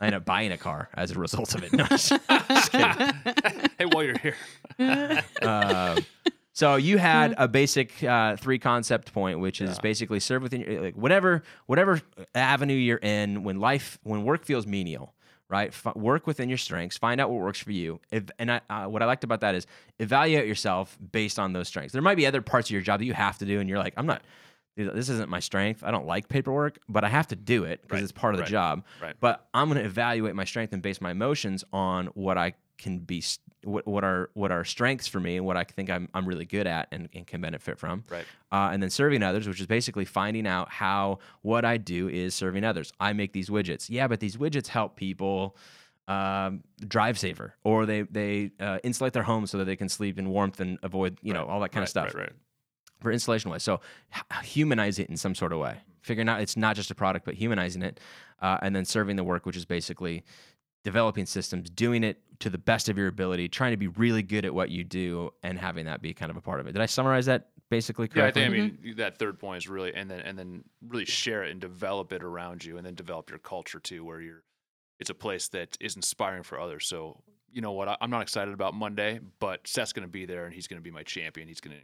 [0.00, 1.72] I end up buying a car as a result of it.
[1.76, 2.88] No, just, just kidding.
[3.78, 4.34] hey, while you're here,
[6.54, 10.80] so you had a basic uh, three concept point, which is basically serve within your,
[10.80, 12.00] like whatever whatever
[12.34, 13.42] avenue you're in.
[13.44, 15.12] When life, when work feels menial,
[15.50, 15.68] right?
[15.68, 16.96] F- work within your strengths.
[16.96, 18.00] Find out what works for you.
[18.10, 19.66] If, and I, uh, what I liked about that is
[19.98, 21.92] evaluate yourself based on those strengths.
[21.92, 23.78] There might be other parts of your job that you have to do, and you're
[23.78, 24.22] like, I'm not.
[24.76, 25.84] This isn't my strength.
[25.84, 28.38] I don't like paperwork, but I have to do it because Right, it's part of
[28.38, 28.84] the right, job.
[29.00, 29.14] right.
[29.20, 32.98] But I'm going to evaluate my strength and base my emotions on what I can
[32.98, 33.22] be,
[33.62, 36.44] what, what are what are strengths for me and what I think I'm I'm really
[36.44, 38.04] good at and, and can benefit from.
[38.10, 38.26] Right.
[38.52, 42.34] Uh, and then serving others, which is basically finding out how what I do is
[42.34, 42.92] serving others.
[43.00, 43.88] I make these widgets.
[43.88, 45.56] Yeah, but these widgets help people
[46.06, 50.18] um, drive saver or they they uh, insulate their homes so that they can sleep
[50.18, 52.32] in warmth and avoid you know all that kind right, of stuff Right, right.
[53.00, 53.62] for installation wise.
[53.62, 53.80] So
[54.14, 55.78] h- humanize it in some sort of way.
[56.02, 57.98] Figuring out it's not just a product, but humanizing it,
[58.42, 60.22] uh, and then serving the work, which is basically
[60.84, 64.44] developing systems, doing it to the best of your ability, trying to be really good
[64.44, 66.72] at what you do, and having that be kind of a part of it.
[66.72, 68.42] Did I summarize that basically Yeah, I correctly?
[68.42, 68.98] think I mean mm-hmm.
[68.98, 72.22] that third point is really, and then and then really share it and develop it
[72.22, 74.44] around you, and then develop your culture too, where you're.
[75.00, 76.86] It's a place that is inspiring for others.
[76.86, 77.88] So you know what?
[77.88, 80.78] I, I'm not excited about Monday, but Seth's going to be there, and he's going
[80.78, 81.48] to be my champion.
[81.48, 81.82] He's going to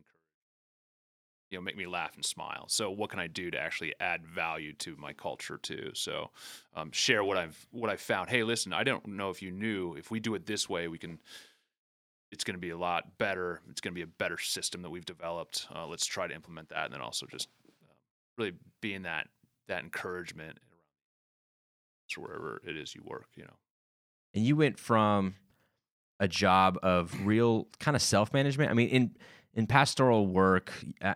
[1.51, 2.65] you know make me laugh and smile.
[2.69, 5.91] So what can I do to actually add value to my culture too?
[5.95, 6.31] So
[6.75, 8.31] um, share what I've what I've found.
[8.31, 10.99] Hey, listen, I don't know if you knew if we do it this way, we
[10.99, 11.19] can
[12.33, 13.61] it's going to be a lot better.
[13.69, 15.67] It's going to be a better system that we've developed.
[15.75, 17.93] Uh, let's try to implement that, and then also just uh,
[18.39, 19.27] really being that
[19.69, 20.59] that encouragement
[22.11, 23.27] to wherever it is you work.
[23.35, 23.57] You know,
[24.35, 25.35] and you went from
[26.21, 28.71] a job of real kind of self management.
[28.71, 29.17] I mean, in
[29.55, 31.15] in pastoral work, uh,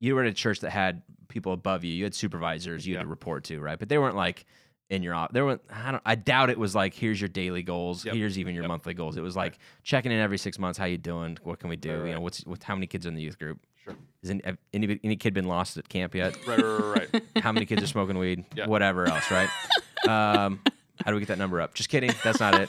[0.00, 1.92] you were at a church that had people above you.
[1.92, 3.78] You had supervisors you had to report to, right?
[3.78, 4.44] But they weren't like
[4.90, 5.28] in your.
[5.32, 6.02] There were I don't.
[6.04, 8.04] I doubt it was like here's your daily goals.
[8.04, 8.14] Yep.
[8.14, 8.68] Here's even your Yep.
[8.68, 9.16] monthly goals.
[9.16, 10.78] It was like checking in every six months.
[10.78, 11.38] How you doing?
[11.42, 11.98] What can we do?
[12.00, 13.60] Right, You know, what's what, how many kids are in the youth group?
[13.82, 13.94] Sure.
[14.22, 16.36] Is any, have any any kid been lost at camp yet?
[16.46, 17.08] right, right, right.
[17.14, 17.22] right.
[17.42, 18.66] how many kids are smoking weed, Yeah.
[18.66, 19.48] whatever else, right?
[20.06, 20.60] Um,
[21.02, 21.72] how do we get that number up?
[21.72, 22.10] Just kidding.
[22.22, 22.68] That's not it.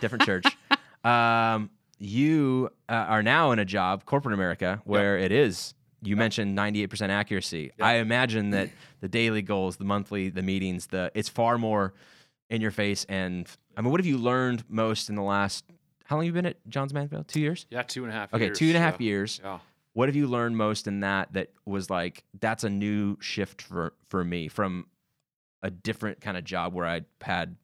[0.00, 0.44] Different church.
[1.04, 1.70] Um,
[2.04, 5.74] you uh, are now in a job, corporate America, where it is.
[6.02, 7.72] You mentioned 98% accuracy.
[7.80, 8.68] I imagine that
[9.00, 11.94] the daily goals, the monthly, the meetings, the it's far more
[12.50, 13.06] in your face.
[13.08, 15.64] And I mean, what have you learned most in the last?
[16.04, 17.24] How long you been at Johns Manville?
[17.24, 17.66] Two years.
[17.70, 18.34] Yeah, two and a half.
[18.34, 19.06] Okay, years, two and a half yeah.
[19.06, 19.40] years.
[19.42, 19.58] Yeah.
[19.94, 23.94] What have you learned most in that that was like that's a new shift for
[24.08, 24.86] for me from
[25.62, 27.56] a different kind of job where I had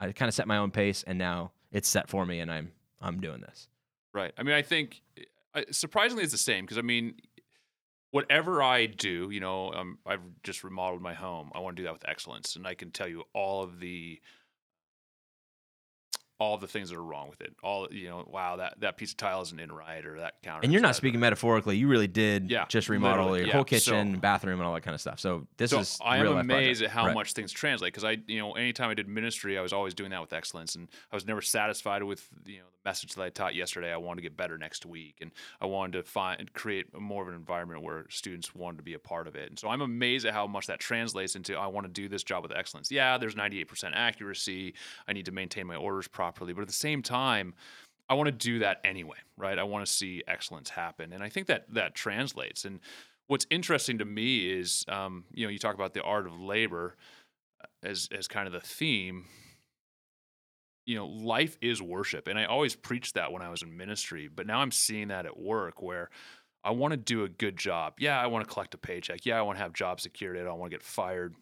[0.00, 2.72] I kind of set my own pace and now it's set for me and I'm
[3.00, 3.68] I'm doing this.
[4.12, 4.32] Right.
[4.36, 5.00] I mean, I think
[5.70, 7.14] surprisingly it's the same because I mean,
[8.10, 11.50] whatever I do, you know, um, I've just remodeled my home.
[11.54, 14.20] I want to do that with excellence, and I can tell you all of the
[16.42, 17.54] all the things that are wrong with it.
[17.62, 20.60] All you know, wow, that that piece of tile isn't in right, or that counter.
[20.64, 21.76] And you're not speaking metaphorically.
[21.76, 23.52] You really did Yeah, just remodel your yeah.
[23.52, 25.20] whole kitchen, So- bathroom, and all that kind of stuff.
[25.20, 26.82] So this so is I am amazed project.
[26.82, 27.14] at how Right.
[27.14, 30.10] much things translate because I, you know, anytime I did ministry, I was always doing
[30.10, 33.28] that with excellence, and I was never satisfied with you know the message that I
[33.30, 33.92] taught yesterday.
[33.92, 37.28] I wanted to get better next week, and I wanted to find create more of
[37.28, 39.48] an environment where students wanted to be a part of it.
[39.50, 42.24] And so I'm amazed at how much that translates into I want to do this
[42.24, 42.90] job with excellence.
[42.90, 44.74] Yeah, there's 98% accuracy.
[45.06, 47.54] I need to maintain my orders properly, but at the same time.
[48.08, 49.58] I want to do that anyway, right?
[49.58, 52.66] I want to see excellence happen, and I think that that translates.
[52.66, 52.80] And
[53.28, 56.96] what's interesting to me is, um, you know, you talk about the art of labor
[57.62, 59.24] uh, as as kind of the theme.
[60.84, 64.28] You know, life is worship, and I always preached that when I was in ministry.
[64.28, 66.10] But now I'm seeing that at work, where
[66.64, 67.94] I want to do a good job.
[67.98, 69.24] Yeah, I want to collect a paycheck.
[69.24, 70.40] Yeah, I want to have job security.
[70.40, 71.34] I don't want to get fired,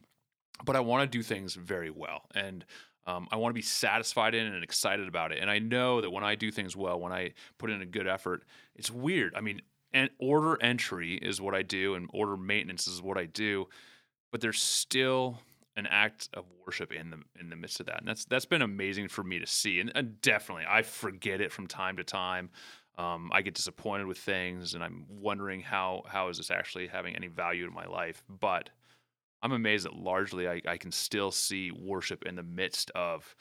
[0.65, 2.65] but I want to do things very well, and
[3.07, 5.39] um, I want to be satisfied in and excited about it.
[5.41, 8.07] And I know that when I do things well, when I put in a good
[8.07, 9.35] effort, it's weird.
[9.35, 13.27] I mean, and order entry is what I do, and order maintenance is what I
[13.27, 13.67] do,
[14.31, 15.39] but there's still
[15.77, 18.63] an act of worship in the in the midst of that, and that's that's been
[18.63, 19.81] amazing for me to see.
[19.81, 22.51] And, and definitely, I forget it from time to time.
[22.99, 27.17] Um, I get disappointed with things, and I'm wondering how how is this actually having
[27.17, 28.71] any value in my life, but
[29.43, 33.35] I'm amazed that largely I, I can still see worship in the midst of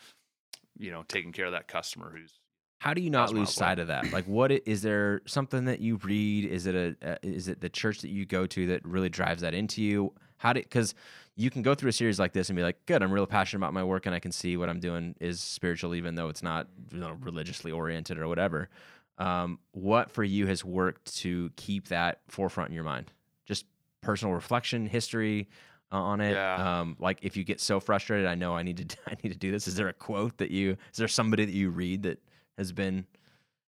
[0.78, 2.40] you know taking care of that customer who's
[2.80, 3.68] How do you not lose away.
[3.68, 4.12] sight of that?
[4.14, 6.46] Like, what is there something that you read?
[6.46, 9.42] Is it a uh, is it the church that you go to that really drives
[9.42, 10.14] that into you?
[10.38, 10.96] How did because
[11.36, 13.60] you can go through a series like this and be like, good, I'm really passionate
[13.60, 16.44] about my work and I can see what I'm doing is spiritual, even though it's
[16.44, 18.70] not you know, religiously oriented or whatever.
[19.18, 23.12] Um, what for you has worked to keep that forefront in your mind?
[23.46, 23.66] Just
[24.02, 25.48] personal reflection, history
[25.91, 26.34] on it.
[26.34, 26.80] Yeah.
[26.82, 29.38] Um, like if you get so frustrated, I know I need to I need to
[29.38, 29.67] do this.
[29.67, 30.78] Is there a quote that you?
[30.91, 32.21] Is there somebody that you read that
[32.58, 33.06] has been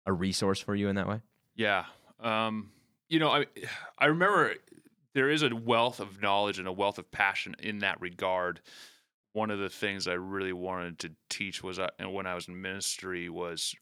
[0.07, 1.21] a resource for you in that way?
[1.55, 1.85] Yeah.
[2.21, 2.71] Um,
[3.09, 3.47] you know, I
[3.99, 4.55] I remember
[5.15, 8.61] there is a wealth of knowledge and a wealth of passion in that regard.
[9.33, 12.49] One of the things I really wanted to teach was, uh, and when I was
[12.49, 13.75] in ministry, was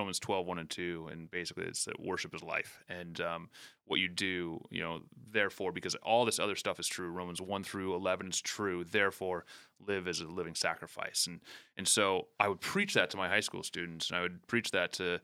[0.00, 1.08] Romans 12, 1 and 2.
[1.12, 2.82] And basically, it's that worship is life.
[2.88, 3.50] And um,
[3.84, 7.64] what you do, you know, therefore, because all this other stuff is true, Romans 1
[7.64, 9.44] through 11 is true, therefore,
[9.86, 11.26] live as a living sacrifice.
[11.26, 11.40] And,
[11.76, 14.70] and so I would preach that to my high school students, and I would preach
[14.70, 15.20] that to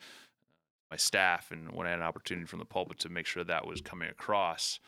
[0.91, 3.67] my staff and when I had an opportunity from the pulpit to make sure that
[3.67, 4.79] was coming across.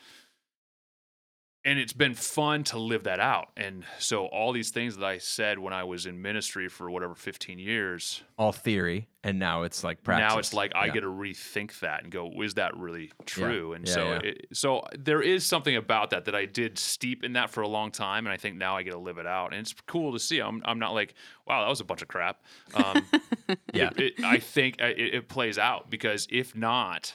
[1.65, 3.49] And it's been fun to live that out.
[3.57, 7.15] And so all these things that I said when I was in ministry for whatever
[7.15, 10.21] 15 years, All theory, and now it's like practice.
[10.33, 10.93] now it's like I Yeah.
[10.93, 13.73] get to rethink that and go, is that really true?
[13.73, 14.19] And Yeah, so, yeah.
[14.23, 17.67] It, so there is something about that that I did steep in that for a
[17.67, 20.13] long time, and I think now I get to live it out, and it's cool
[20.13, 20.39] to see.
[20.39, 21.13] I'm I'm not like,
[21.45, 22.41] wow, that was a bunch of crap.
[22.73, 23.05] Um,
[23.73, 23.89] Yeah.
[23.97, 27.13] it, it, I think uh, it, it plays out because if not,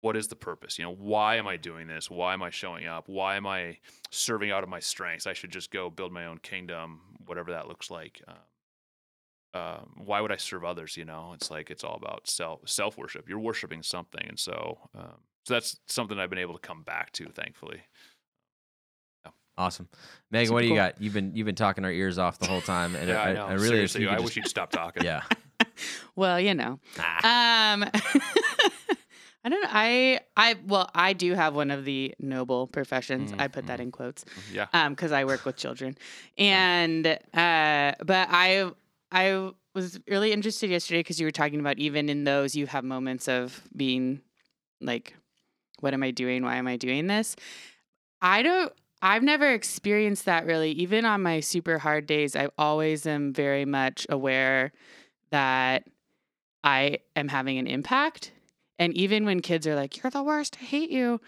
[0.00, 0.78] what is the purpose?
[0.78, 2.08] You know, why am I doing this?
[2.10, 3.04] Why am I showing up?
[3.08, 3.78] Why am I
[4.10, 5.26] serving out of my strengths?
[5.26, 8.22] I should just go build my own kingdom, whatever that looks like.
[8.28, 8.34] Um,
[9.60, 10.96] um, why would I serve others?
[10.96, 13.28] You know, it's like it's all about self self worship.
[13.28, 15.14] You're worshiping something, and so um,
[15.46, 17.80] so that's something I've been able to come back to, thankfully.
[19.56, 19.88] awesome.
[20.30, 20.76] Megan, Super what do you cool.
[20.76, 21.00] got?
[21.02, 23.32] You've been you've been talking our ears off the whole time, and yeah, I, I
[23.32, 23.46] know.
[23.46, 25.04] I really Seriously, you I just- wish you'd stop talking.
[25.04, 25.22] yeah.
[26.16, 26.80] Well, you know.
[26.98, 27.72] Ah.
[27.74, 27.84] Um
[29.44, 29.68] I don't know.
[29.70, 33.32] I I well, I do have one of the noble professions.
[33.38, 33.82] I put that Mhm.
[33.84, 34.24] in quotes.
[34.52, 34.66] yeah.
[34.72, 35.96] um because i work with children
[36.38, 38.70] and uh but i
[39.12, 42.84] i was really interested yesterday because you were talking about even in those you have
[42.84, 44.20] moments of being
[44.80, 45.14] like
[45.80, 47.36] what am i doing why am i doing this
[48.20, 48.72] i don't
[49.02, 53.64] i've never experienced that really even on my super hard days i always am very
[53.64, 54.72] much aware
[55.30, 55.84] that
[56.64, 58.32] i am having an impact
[58.78, 61.20] and even when kids are like you're the worst i hate you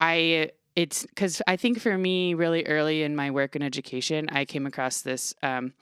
[0.00, 4.44] i it's because I think for me, really early in my work in education, I
[4.44, 5.34] came across this.
[5.42, 5.72] Um,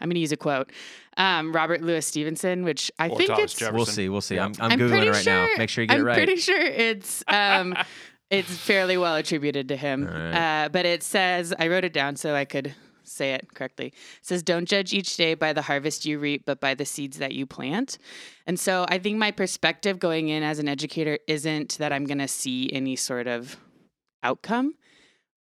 [0.00, 0.70] I'm going to use a quote,
[1.16, 3.54] um, Robert Louis Stevenson, which I Or think Thomas it's.
[3.54, 3.76] Jefferson.
[3.76, 4.08] We'll see.
[4.10, 4.34] We'll see.
[4.34, 4.44] Yeah.
[4.44, 5.48] I'm, I'm, I'm googling pretty it right now.
[5.56, 6.18] Make sure you get I'm it right.
[6.18, 7.74] I'm pretty sure it's um,
[8.30, 10.06] it's fairly well attributed to him.
[10.06, 10.64] All right.
[10.64, 12.74] Uh, but it says I wrote it down so I could
[13.12, 13.88] say it correctly.
[13.88, 17.18] It says, "Don't judge each day by the harvest you reap, but by the seeds
[17.18, 17.98] that you plant."
[18.46, 22.18] And so I think my perspective going in as an educator isn't that I'm going
[22.18, 23.56] to see any sort of
[24.22, 24.74] outcome.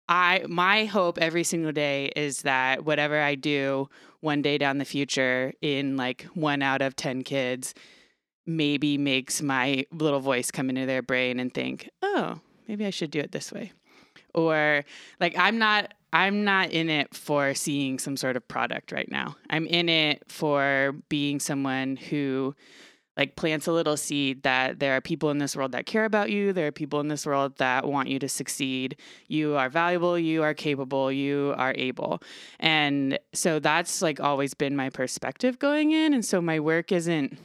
[0.09, 3.89] I my hope every single day is that whatever I do
[4.19, 7.73] one day down the future in like one out of 10 kids
[8.45, 13.11] maybe makes my little voice come into their brain and think, "Oh, maybe I should
[13.11, 13.71] do it this way."
[14.33, 14.83] Or
[15.19, 19.35] like I'm not I'm not in it for seeing some sort of product right now.
[19.49, 22.55] I'm in it for being someone who
[23.17, 26.31] like plants a little seed that there are people in this world that care about
[26.31, 26.53] you.
[26.53, 28.97] There are people in this world that want you to succeed.
[29.27, 32.21] You are valuable, you are capable, you are able.
[32.59, 36.13] And so that's like always been my perspective going in.
[36.13, 37.37] And so my work isn't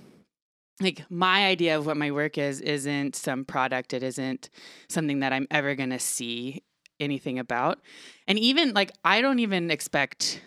[0.81, 3.92] like my idea of what my work is isn't some product.
[3.92, 4.48] It isn't
[4.88, 6.62] something that I'm ever going to see
[7.00, 7.80] anything about.
[8.26, 10.42] And even like I don't even expect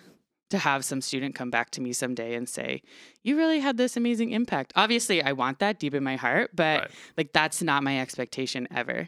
[0.50, 2.82] to have some student come back to me someday and say,
[3.24, 6.82] "You really had this amazing impact." Obviously, I want that deep in my heart, but
[6.82, 6.92] Right.
[7.18, 9.08] like that's not my expectation ever.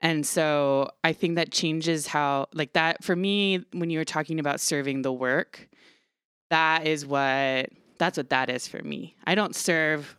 [0.00, 4.38] And so I think that changes how like that for me when you were talking
[4.38, 5.68] about serving the work,
[6.50, 9.16] that is what that's what that is for me.
[9.24, 10.16] I don't serve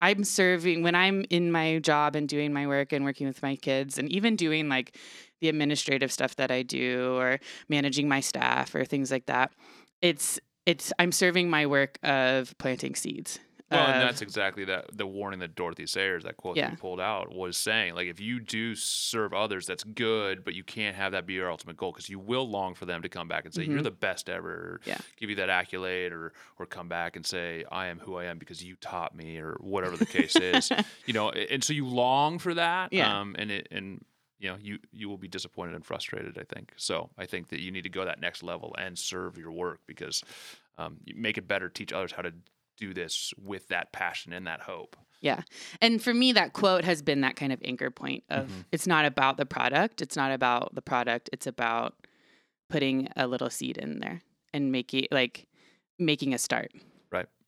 [0.00, 3.56] I'm serving when I'm in my job and doing my work and working with my
[3.56, 4.96] kids and even doing like
[5.40, 9.52] the administrative stuff that I do or managing my staff or things like that.
[10.02, 13.38] It's it's I'm serving my work of planting seeds.
[13.70, 17.00] Well, and that's exactly that the warning that Dorothy Sayers, that quote that you pulled
[17.00, 17.94] out, was saying.
[17.94, 21.50] Like, if you do serve others, that's good, but you can't have that be your
[21.50, 23.84] ultimate goal because you will long for them to come back and say, "You're Mhm.
[23.84, 24.96] the best ever," or Yeah.
[25.18, 28.38] give you that accolade, or or come back and say, "I am who I am
[28.38, 30.70] because you taught me," or whatever the case is.
[31.06, 32.90] You know, and so you long for that.
[32.94, 33.20] Yeah.
[33.20, 34.02] Um, and it and
[34.38, 36.38] you know you you will be disappointed and frustrated.
[36.38, 37.10] I think so.
[37.18, 40.22] I think that you need to go that next level and serve your work because
[40.78, 41.68] um, you make it better.
[41.68, 42.32] Teach others how to
[42.76, 44.96] do this with that passion and that hope.
[45.20, 45.42] Yeah.
[45.80, 48.64] And for me, that quote has been that kind of anchor point of Mhm.
[48.70, 50.00] it's not about the product.
[50.00, 51.28] It's not about the product.
[51.32, 51.96] It's about
[52.70, 54.22] putting a little seed in there
[54.54, 55.46] and making like
[55.98, 56.70] making a start.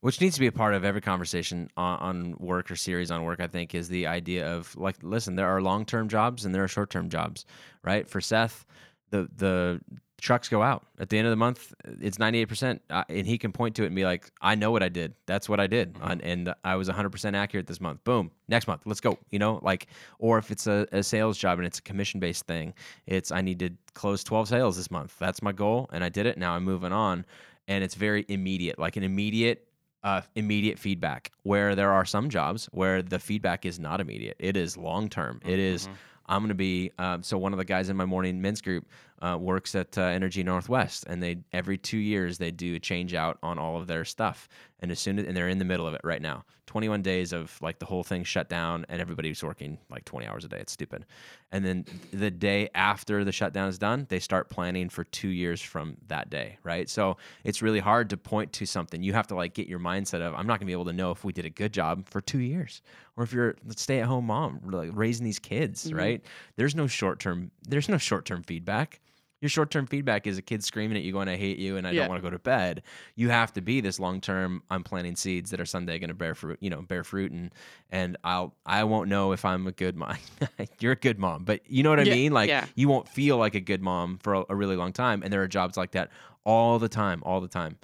[0.00, 3.22] Which needs to be a part of every conversation on, on work or series on
[3.24, 6.64] work i think is the idea of like listen there are long-term jobs and there
[6.64, 7.44] are short-term jobs
[7.82, 8.08] right?
[8.08, 8.64] For seth
[9.10, 9.80] the the
[10.20, 10.84] trucks go out.
[10.98, 13.86] At the end of the month it's 98% uh, and he can point to it
[13.86, 15.14] and be like i know what i did.
[15.24, 15.94] That's what i did.
[15.94, 16.10] Mhm.
[16.10, 18.04] and, and i was 100% accurate this month.
[18.04, 18.30] Boom.
[18.48, 19.60] Next month let's go you know?
[19.62, 19.86] Like
[20.18, 22.74] or if it's a, a sales job and it's a commission based thing
[23.06, 25.16] it's i need to close 12 sales this month.
[25.18, 26.36] That's my goal and i did it.
[26.36, 27.24] Now i'm moving on
[27.70, 29.66] and it's very immediate like an immediate
[30.02, 34.56] uh, immediate feedback where there are some jobs where the feedback is not immediate it
[34.56, 35.94] is long term it is Mhm.
[36.26, 38.86] i'm going to be um, so one of the guys in my morning men's group
[39.22, 43.12] uh, works at uh, energy northwest and they every two years they do a change
[43.14, 44.48] out on all of their stuff.
[44.82, 46.44] And as soon as and they're in the middle of it right now.
[46.66, 50.44] 21 days of like the whole thing shut down and everybody's working like 20 hours
[50.44, 50.58] a day.
[50.60, 51.04] It's stupid.
[51.50, 55.60] And then the day after the shutdown is done they start planning for two years
[55.60, 56.88] from that day right?
[56.88, 59.02] So it's really hard to point to something.
[59.02, 60.92] You have to like get your mindset of i'm not going to be able to
[60.92, 62.80] know if we did a good job for two years.
[63.16, 65.96] Or if you're a stay-at-home mom like raising these kids Mhm.
[65.98, 66.24] right?
[66.56, 69.00] There's no short-term there's no short-term feedback
[69.40, 71.90] your short-term feedback is a kid screaming at you going i hate you and i
[71.90, 72.00] Yeah.
[72.00, 72.82] don't want to go to bed
[73.16, 76.34] you have to be this long-term i'm planting seeds that are someday going to bear
[76.34, 77.50] fruit you know bear fruit and
[77.90, 80.16] and i'll i won't know if i'm a good mom
[80.80, 82.66] you're a good mom but you know what i Yeah, mean like yeah.
[82.74, 85.42] you won't feel like a good mom for a, a really long time and there
[85.42, 86.10] are jobs like that
[86.44, 87.76] all the time all the time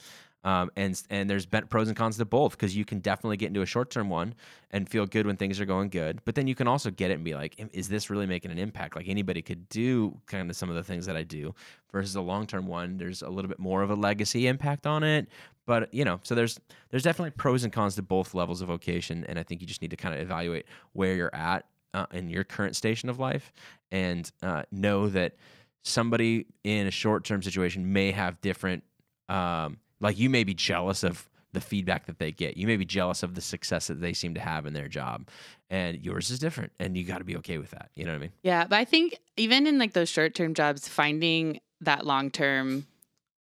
[0.47, 3.63] um, and and there's pros and cons to both because you can definitely get into
[3.63, 4.33] a short term one
[4.71, 7.15] and feel good when things are going good, but then you can also get it
[7.15, 8.95] and be like, is this really making an impact?
[8.95, 11.53] Like anybody could do kind of some of the things that I do.
[11.91, 15.03] Versus a long term one, there's a little bit more of a legacy impact on
[15.03, 15.27] it.
[15.67, 19.25] But you know, so there's there's definitely pros and cons to both levels of vocation,
[19.29, 22.31] and I think you just need to kind of evaluate where you're at uh, in
[22.31, 23.53] your current station of life
[23.91, 25.35] and uh, know that
[25.83, 28.85] somebody in a short term situation may have different
[29.29, 32.57] um, like you may be jealous of the feedback that they get.
[32.57, 35.29] You may be jealous of the success that they seem to have in their job,
[35.71, 37.91] and yours is different, and you got to be okay with that.
[37.95, 38.33] You know what I mean?
[38.43, 42.87] Yeah, but I think even in like those short-term jobs finding that long-term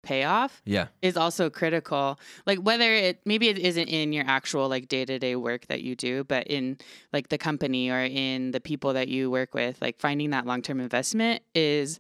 [0.04, 2.20] payoff Yeah, is also critical.
[2.48, 6.24] Like whether it maybe it isn't in your actual like day-to-day work that you do,
[6.24, 6.80] but in
[7.14, 10.80] like the company or in the people that you work with, like finding that long-term
[10.80, 12.00] investment is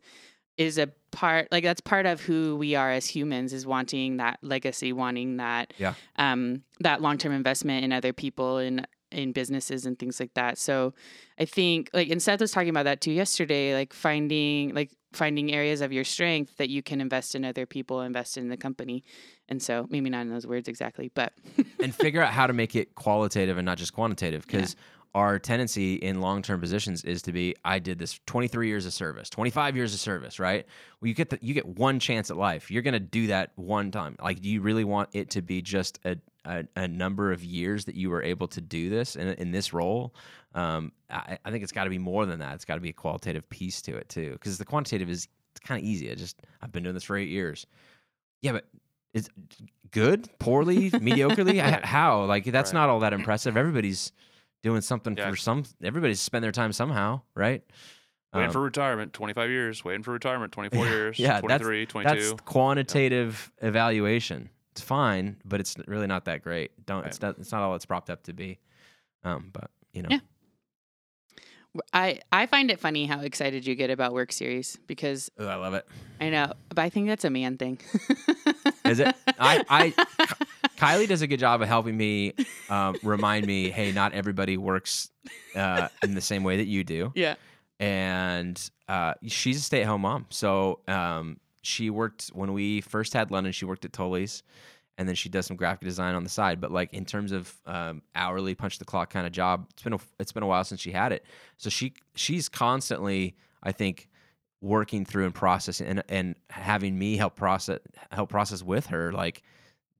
[0.57, 4.39] is a part like that's part of who we are as humans is wanting that
[4.41, 5.93] legacy, wanting that Yeah.
[6.17, 10.57] um that long-term investment in other people and in businesses and things like that.
[10.57, 10.93] So
[11.37, 15.51] I think like and Seth was talking about that too yesterday, like finding like finding
[15.51, 19.03] areas of your strength that you can invest in other people, invest in the company.
[19.49, 21.33] And so maybe not in those words exactly, but
[21.83, 24.77] and figure out how to make it qualitative and not just quantitative because
[25.13, 29.29] our tendency in long-term positions is to be i did this 23 years of service
[29.29, 30.65] 25 years of service right?
[31.01, 32.71] Well you get the, you get one chance at life.
[32.71, 34.15] You're going to do that one time.
[34.23, 37.85] Like do you really want it to be just a, a, a number of years
[37.85, 40.13] that you were able to do this in, in this role?
[40.53, 42.53] Um, I, I think it's got to be more than that.
[42.55, 45.59] It's got to be a qualitative piece to it too because the quantitative is it's
[45.59, 46.09] kind of easy.
[46.11, 47.65] I just i've been doing this for eight years.
[48.41, 48.65] Yeah but
[49.13, 49.29] is
[49.91, 50.29] good?
[50.39, 50.89] Poorly?
[50.91, 51.59] Mediocrely?
[51.61, 52.23] I- how?
[52.25, 52.79] Like that's Right.
[52.79, 53.57] not all that impressive.
[53.57, 54.11] Everybody's
[54.63, 55.29] doing something Yeah.
[55.29, 57.63] for some everybody's spend their time somehow right
[58.33, 59.83] Waiting Um, for retirement, 25 years.
[59.83, 61.19] Waiting for retirement, 24 years.
[61.19, 62.15] yeah, that's- 23, 22.
[62.29, 67.51] that's quantitative evaluation it's fine but it's really not that great don't it's not it's
[67.51, 68.57] not all it's propped up to be
[69.25, 70.19] um but you know Yeah.
[71.93, 75.73] I I find it funny how excited you get about work series because i love
[75.73, 75.87] it
[76.21, 77.79] I know, but I think that's a man thing.
[78.85, 79.15] Is it?
[79.39, 79.89] I, I,
[80.77, 82.33] Kylie does a good job of helping me
[82.69, 85.09] um, remind me, hey, not everybody works
[85.55, 87.11] uh, in the same way that you do.
[87.15, 87.35] yeah.
[87.79, 93.51] And uh, she's a stay-at-home mom, so um, she worked when we first had London.
[93.51, 94.43] She worked at Tully's,
[95.01, 96.61] and then she does some graphic design on the side.
[96.61, 99.93] But like in terms of um, hourly punch the clock kind of job, it's been
[99.93, 101.25] a, it's been a while since she had it.
[101.57, 104.09] So she she's constantly, I think,
[104.61, 107.79] working through and processing and and having me help process
[108.11, 109.41] help process with her like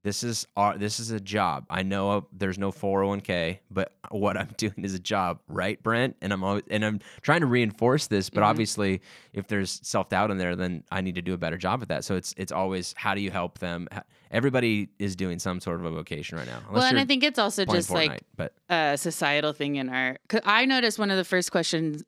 [0.04, 4.50] this is our this is a job i know there's no 401k but what i'm
[4.58, 8.30] doing is a job right brent and i'm always, and i'm trying to reinforce this
[8.30, 8.46] but Mhm.
[8.48, 9.02] obviously
[9.34, 12.04] if there's self-doubt in there then i need to do a better job at that
[12.04, 13.88] so it's it's always how do you help them
[14.32, 17.40] everybody is doing some sort of a vocation right now Well, and I think it's
[17.40, 20.18] also playing just like but a societal thing in our.
[20.30, 22.04] Cause I noticed one of the first questions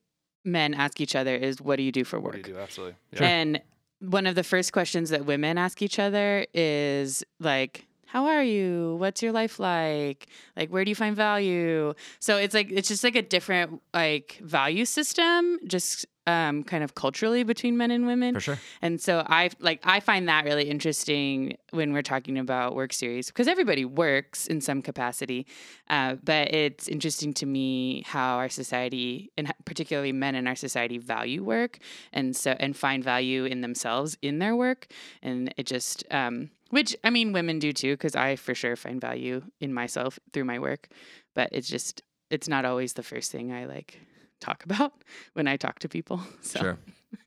[0.46, 2.62] men ask each other is, "What do you do for what work?" do you do?
[2.62, 2.96] Absolutely.
[3.12, 3.24] Yeah.
[3.28, 3.62] And
[4.04, 8.96] one of the first questions that women ask each other is like, how are you?
[9.00, 10.28] What's your life like?
[10.56, 11.96] Like, where do you find value?
[12.20, 16.94] So it's like, it's just like a different like value system, just um, kind of
[16.94, 18.36] culturally between men and women.
[18.36, 18.60] For sure.
[18.84, 23.28] And so I like I find that really interesting when we're talking about work series
[23.28, 25.48] because everybody works in some capacity,
[25.90, 31.00] uh, but it's interesting to me how our society and particularly men in our society
[31.00, 31.80] value work
[32.14, 34.86] and so and find value in themselves in their work,
[35.24, 39.00] and it just um, which I mean women do too because I for sure find
[39.00, 40.88] value in myself through my work,
[41.36, 44.00] but it's just it's not always the first thing I like
[44.42, 44.92] talk about
[45.34, 46.20] when I talk to people.
[46.42, 46.60] So.
[46.60, 46.78] Sure.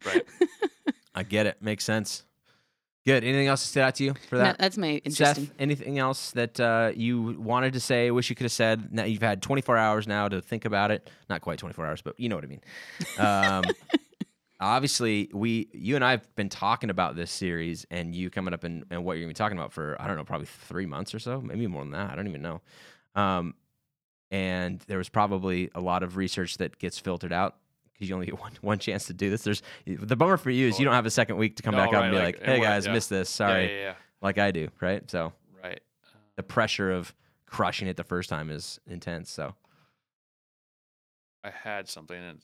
[0.05, 0.25] Right.
[1.15, 1.63] I get it.
[1.63, 2.25] Makes sense.
[3.07, 3.23] Good.
[3.23, 4.59] Anything else that stood out to you for No, that?
[4.59, 5.47] that's my interesting.
[5.47, 8.93] Seth, anything else that uh, you wanted to say, wish you could have said?
[8.93, 11.09] Now you've had 24 hours now to think about it.
[11.31, 12.61] Not quite 24 hours, but you know what I mean.
[13.17, 13.65] Um,
[14.61, 18.65] obviously, we, you and I have been talking about this series, and you coming up
[18.65, 20.87] and, and what you're going to be talking about for I don't know, probably three
[20.87, 22.11] months or so, maybe more than that.
[22.11, 22.61] I don't even know.
[23.15, 23.55] Um,
[24.31, 27.57] and there was probably a lot of research that gets filtered out
[27.93, 29.43] because you only get one, one chance to do this.
[29.43, 31.79] There's the bummer for you is you don't have a second week to come No,
[31.79, 32.93] back up right, and be like, like, "Hey guys, yeah.
[32.93, 33.31] missed this.
[33.31, 35.09] Sorry," Yeah, yeah, like I do, right?
[35.11, 35.33] So.
[35.63, 35.81] Right.
[36.37, 37.15] the pressure of
[37.47, 39.31] crushing it the first time is intense.
[39.31, 39.55] So
[41.45, 42.41] I had something and,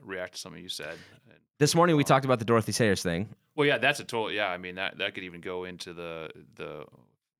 [0.00, 0.96] react to something you said.
[1.58, 3.28] This morning we Um, talked about the Dorothy Sayers thing.
[3.54, 4.30] well, yeah, that's a total.
[4.32, 6.84] Yeah, I mean that that could even go into the the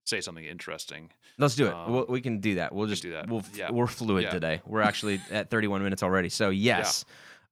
[0.05, 1.11] say something interesting.
[1.39, 1.73] Let's do it.
[1.75, 2.73] Um, we'll, we can do that.
[2.75, 3.29] We'll just do that.
[3.29, 3.71] We'll, Yeah.
[3.73, 4.31] We're fluid Yeah.
[4.31, 4.63] today.
[4.65, 6.29] We're actually at 31 minutes already.
[6.29, 7.05] So yes,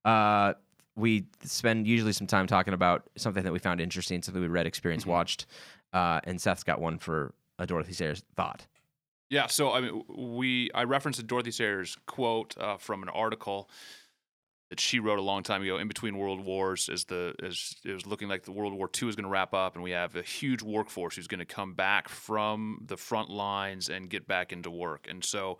[0.05, 0.53] uh,
[0.95, 4.65] we spend usually some time talking about something that we found interesting, something we read,
[4.65, 5.09] experienced, Mhm.
[5.09, 5.45] watched.
[5.91, 8.65] Uh, and Seth's got one for a Dorothy Sayers thought.
[9.29, 13.69] Yeah, so I mean, we I referenced a Dorothy Sayers quote uh, from an article
[14.69, 17.93] that she wrote a long time ago, in between world wars, as the as it
[17.93, 20.15] was looking like the World War II is going to wrap up, and we have
[20.15, 24.51] a huge workforce who's going to come back from the front lines and get back
[24.51, 25.59] into work, and so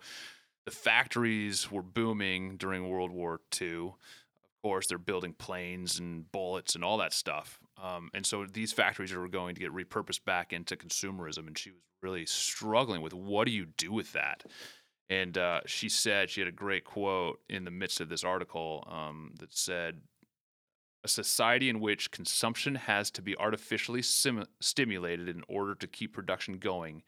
[0.66, 3.86] the factories were booming during World War II.
[3.86, 7.60] Of course, they're building planes and bullets and all that stuff.
[7.80, 11.46] Um, and so these factories are going to get repurposed back into consumerism.
[11.46, 14.44] And she was really struggling with what do you do with that?
[15.08, 18.86] And uh, she said, she had a great quote in the midst of this article
[18.90, 20.00] um, that said,
[21.04, 26.12] a society in which consumption has to be artificially sim- stimulated in order to keep
[26.12, 27.04] production going,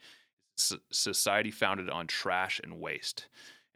[0.57, 3.27] society founded on trash and waste.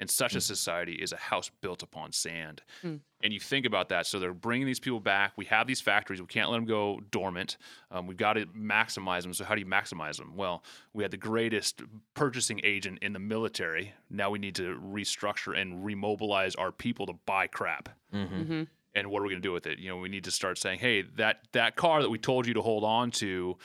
[0.03, 0.43] And such a Mm.
[0.43, 2.63] society is a house built upon sand.
[2.83, 2.99] Mm.
[3.23, 4.05] And you think about that.
[4.05, 5.33] So they're bringing these people back.
[5.37, 6.21] We have these factories.
[6.21, 7.57] We can't let them go dormant.
[7.93, 9.33] Um, we've got to maximize them.
[9.33, 10.35] So, how do you maximize them?
[10.35, 11.83] Well, we had the greatest
[12.15, 13.93] purchasing agent in the military.
[14.11, 18.43] Now we need to restructure and remobilize our people to buy crap Mm-hmm.
[18.43, 18.63] hmm
[18.95, 19.79] and what are we going to do with it?
[19.79, 22.53] You know, we need to start saying, "Hey, that that car that we told you
[22.53, 23.57] to hold on to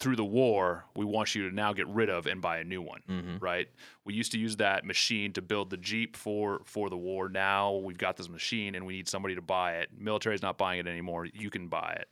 [0.00, 2.82] through the war, we want you to now get rid of and buy a new
[2.82, 3.38] one." Mm-hmm.
[3.38, 3.68] Right?
[4.04, 7.28] We used to use that machine to build the Jeep for for the war.
[7.28, 9.90] Now we've got this machine and we need somebody to buy it.
[9.98, 11.26] Military's not buying it anymore.
[11.26, 12.08] You can buy it.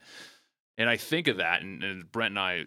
[0.77, 2.65] And I think of that, and, and Brent and I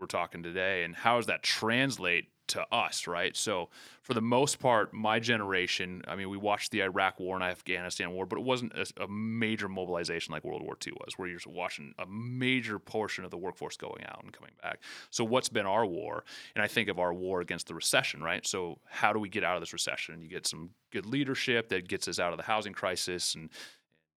[0.00, 3.36] were talking today, and how does that translate to us, right?
[3.36, 3.68] So,
[4.02, 8.10] for the most part, my generation, I mean, we watched the Iraq War and Afghanistan
[8.12, 11.38] War, but it wasn't a, a major mobilization like World War II was, where you're
[11.38, 14.80] just watching a major portion of the workforce going out and coming back.
[15.10, 16.24] So, what's been our war?
[16.56, 18.44] And I think of our war against the recession, right?
[18.44, 20.20] So, how do we get out of this recession?
[20.20, 23.50] You get some good leadership that gets us out of the housing crisis and,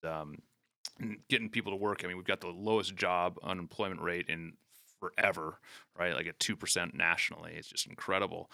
[0.04, 0.38] and um,
[1.00, 2.02] and getting people to work.
[2.04, 4.54] I mean, we've got the lowest job unemployment rate in
[5.11, 5.59] forever,
[5.99, 6.13] right?
[6.13, 7.53] Like at two percent nationally.
[7.57, 8.49] It's just incredible.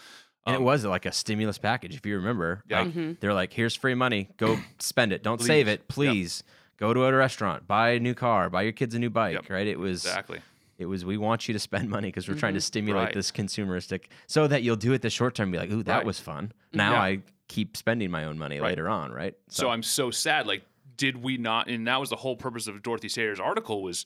[0.46, 2.64] And it Um, was like a stimulus package, if you remember.
[2.70, 2.82] Yeah.
[2.84, 4.30] Like, hmm they're like, here's free money.
[4.38, 5.22] Go spend it.
[5.22, 5.88] Don't save it.
[5.88, 6.44] Please.
[6.78, 9.50] Go to a restaurant, buy a new car, buy your kids a new bike, Yep.
[9.50, 9.66] right?
[9.66, 10.40] It was exactly.
[10.78, 13.14] it was we want you to spend money because we're trying to stimulate Right.
[13.16, 15.92] this consumeristic so that you'll do it the short term and be like, ooh, that
[15.92, 16.00] Right.
[16.02, 16.08] Mm-hmm.
[16.08, 16.52] was fun.
[16.74, 17.02] Now Yeah.
[17.02, 18.70] I keep spending my own money Right.
[18.70, 19.34] later on, right?
[19.50, 20.46] So, I'm so sad.
[20.46, 20.62] Like,
[20.98, 21.68] did we not?
[21.68, 24.06] And that was the whole purpose of Dorothy Sayers' article was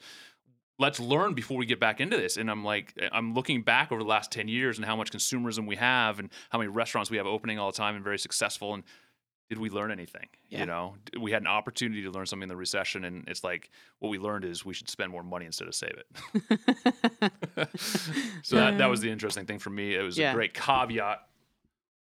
[0.81, 2.35] let's learn before we get back into this.
[2.37, 5.65] And I'm like, I'm looking back over the last 10 years and how much consumerism
[5.67, 8.73] we have and how many restaurants we have opening all the time and very successful.
[8.73, 8.83] And
[9.49, 10.27] did we learn anything?
[10.49, 10.61] Yeah.
[10.61, 13.03] You know, we had an opportunity to learn something in the recession.
[13.05, 13.69] And it's like,
[13.99, 17.69] what we learned is we should spend more money instead of save it.
[18.43, 19.95] so that, that was the interesting thing for me.
[19.95, 20.31] It was Yeah.
[20.31, 21.19] a great caveat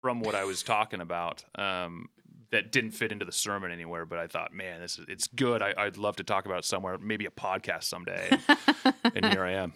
[0.01, 1.43] from what I was talking about.
[1.55, 2.09] Um,
[2.51, 5.61] that didn't fit into the sermon anywhere, but I thought, man, this is it's good.
[5.61, 8.29] I, I'd love to talk about it somewhere, maybe a podcast someday.
[9.15, 9.73] and here I am.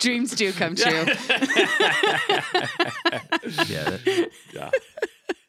[0.00, 1.04] Dreams do come true.
[3.68, 4.70] yeah, that- Yeah.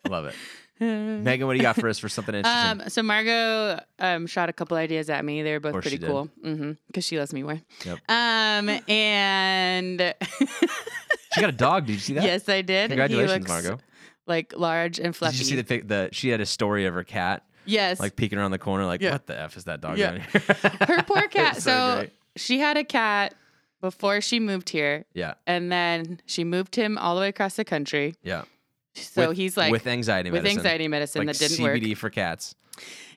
[0.10, 0.36] love it.
[0.82, 2.82] Megan, what do you got for us for something interesting?
[2.82, 5.44] Um, so Margot um, shot a couple ideas at me.
[5.44, 6.10] They were both pretty she did.
[6.10, 6.28] cool.
[6.44, 6.72] Mm-hmm.
[6.88, 7.62] Because she loves me more.
[7.86, 8.00] Yep.
[8.10, 10.16] Um, and
[11.34, 11.86] she got a dog.
[11.86, 12.24] Did you see that?
[12.24, 12.90] yes, I did.
[12.90, 13.84] Congratulations, he looks Margot.
[14.32, 15.38] Like large and fluffy.
[15.38, 18.00] Did you see the, pic- the she had a story of her cat Yes.
[18.00, 19.12] like peeking around the corner like Yeah.
[19.12, 20.12] what the f is that dog Yeah.
[20.12, 20.42] doing here?
[20.88, 21.56] her poor cat.
[21.58, 23.36] It's so she had a cat
[23.82, 27.66] before she moved here, yeah, and then she moved him all the way across the
[27.66, 28.16] country.
[28.24, 28.44] yeah.
[28.96, 30.60] So With- he's like with anxiety with medicine.
[30.60, 31.78] anxiety medicine like that didn't work.
[31.82, 32.56] CBD for cats.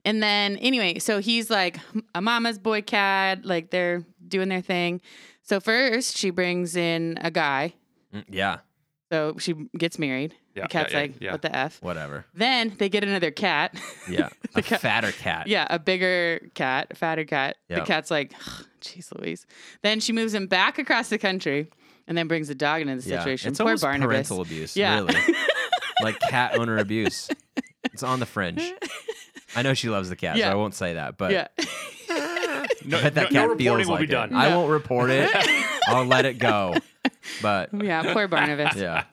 [0.05, 1.79] And then anyway, so he's like
[2.15, 5.01] a mama's boy cat, like they're doing their thing.
[5.43, 7.75] So first she brings in a guy.
[8.15, 8.59] Mm, yeah,
[9.11, 10.35] So she gets married.
[10.55, 11.33] Yeah, the cat's yeah, yeah, like, yeah.
[11.33, 11.83] what the F?
[11.83, 12.27] whatever.
[12.35, 13.79] Then they get another cat.
[14.09, 15.47] Yeah, The a cat- fatter cat.
[15.49, 17.57] yeah, a bigger cat, a fatter cat.
[17.69, 17.79] Yep.
[17.81, 18.33] The cat's like,
[18.81, 19.47] jeez Louise.
[19.83, 21.69] Then she moves him back across the country
[22.07, 23.19] and then brings a dog into the Yeah.
[23.19, 23.51] situation.
[23.51, 24.07] It's Poor almost Barnabas.
[24.29, 24.77] parental abuse.
[24.77, 24.97] Yeah.
[25.01, 25.15] really,
[26.03, 27.29] like cat owner abuse.
[27.85, 28.63] It's on the fringe.
[29.57, 31.17] I know she loves the cat, so I won't say that.
[31.17, 31.49] But yeah.
[32.85, 34.11] No, I bet that no, cat no feels will like be it.
[34.11, 34.35] done.
[34.35, 35.31] I won't report it.
[35.89, 36.75] I'll let it go.
[37.43, 38.77] But yeah, poor Barnabas.
[38.77, 39.05] yeah,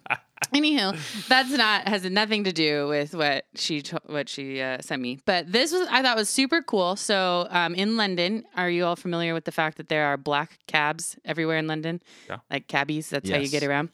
[0.54, 5.20] Anywho, that's not has nothing to do with what she what she uh, sent me.
[5.26, 6.96] But this was I thought was super cool.
[6.96, 10.58] So um, in London, are you all familiar with the fact that there are black
[10.68, 12.02] cabs everywhere in London?
[12.28, 12.38] Yeah.
[12.50, 13.10] Like cabbies.
[13.10, 13.90] That's how you get around.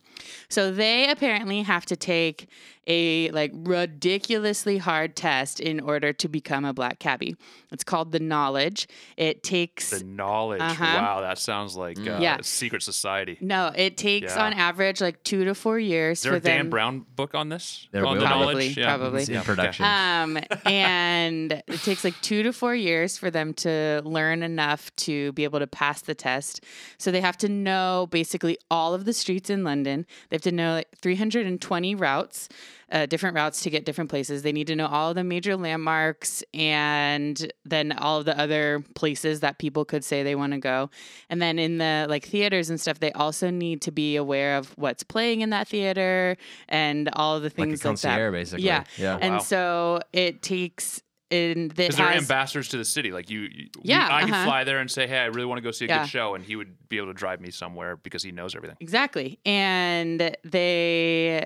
[0.50, 2.48] So they apparently have to take
[2.88, 7.36] a like ridiculously hard test in order to become a black cabbie.
[7.72, 8.88] It's called the knowledge.
[9.18, 10.62] It takes The knowledge.
[10.62, 10.84] Uh-huh.
[10.86, 12.38] Wow, that sounds like uh, Yeah.
[12.40, 13.38] a secret society.
[13.42, 14.46] no, it takes Yeah.
[14.46, 16.70] on average like two to four years Is there for a Dan them.
[16.70, 17.88] Brown book on this?
[17.92, 18.30] There on will the be.
[18.30, 18.76] knowledge?
[18.76, 19.22] Probably, probably.
[19.22, 19.86] it's in production.
[19.86, 25.32] Um, and it takes like two to four years for them to learn enough to
[25.34, 26.64] be able to pass the test.
[26.98, 30.06] So they have to know basically all of the streets in London.
[30.30, 32.48] They have to know like 320 routes,
[32.92, 34.44] uh, different routes to get different places.
[34.44, 38.84] They need to know all of the major landmarks and then all of the other
[38.96, 40.90] places that people could say they want to go.
[41.30, 44.70] And then in the like theaters and stuff, they also need to be aware of
[44.78, 46.38] what's playing in that theater
[46.70, 48.10] and all of the like a things like, that.
[48.10, 48.66] concierge, basically.
[48.66, 48.84] Yeah.
[48.98, 49.18] yeah.
[49.22, 49.40] And Wow.
[49.40, 53.12] so it takes in that Because they're has ambassadors to the city.
[53.12, 54.46] Like you, you Yeah, I could uh-huh.
[54.46, 56.00] fly there and say, "Hey, I really want to go see a Yeah.
[56.04, 58.78] good show," and he would be able to drive me somewhere because he knows everything.
[58.80, 61.46] exactly, and they.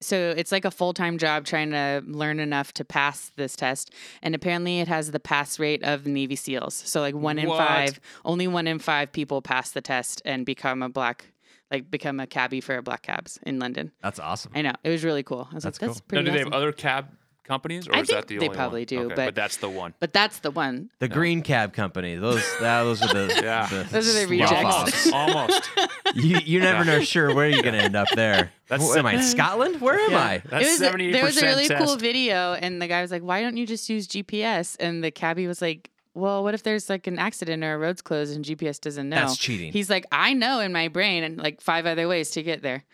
[0.00, 3.92] So it's like a full time job trying to learn enough to pass this test,
[4.22, 6.74] and apparently it has the pass rate of the Navy SEALs.
[6.74, 7.58] So like one in What?
[7.58, 11.32] five, only one in five people pass the test and become a black,
[11.70, 13.90] like become a cabbie for a black cabs in London.
[14.02, 14.52] That's awesome.
[14.54, 15.48] I know it was really cool.
[15.50, 16.06] I was That's like, that's cool.
[16.18, 17.08] Now, pretty do they have other cab
[17.48, 18.38] companies, or I is think that the only company.
[18.38, 19.08] they only probably one?
[19.08, 19.94] do, Okay, but- that's the one.
[19.98, 20.90] but that's the one.
[21.00, 22.14] The Green Cab Company.
[22.14, 23.66] Those that, those are the Yeah.
[23.66, 25.12] the Those are the slough rejects.
[25.12, 25.70] Almost, almost.
[26.14, 26.98] You you never Yeah.
[26.98, 28.50] know sure where you're gonna end up there.
[28.68, 29.80] That's What, am I in Scotland?
[29.80, 30.18] Where am Yeah.
[30.18, 30.42] I?
[30.48, 31.84] That's it was seventy-eight there was a really test.
[31.84, 35.10] cool video and the guy was like why don't you just use gps and the
[35.10, 38.44] cabbie was like well what if there's like an accident or a road's closed and
[38.44, 39.72] gps doesn't know That's cheating.
[39.72, 42.84] he's like i know in my brain and like five other ways to get there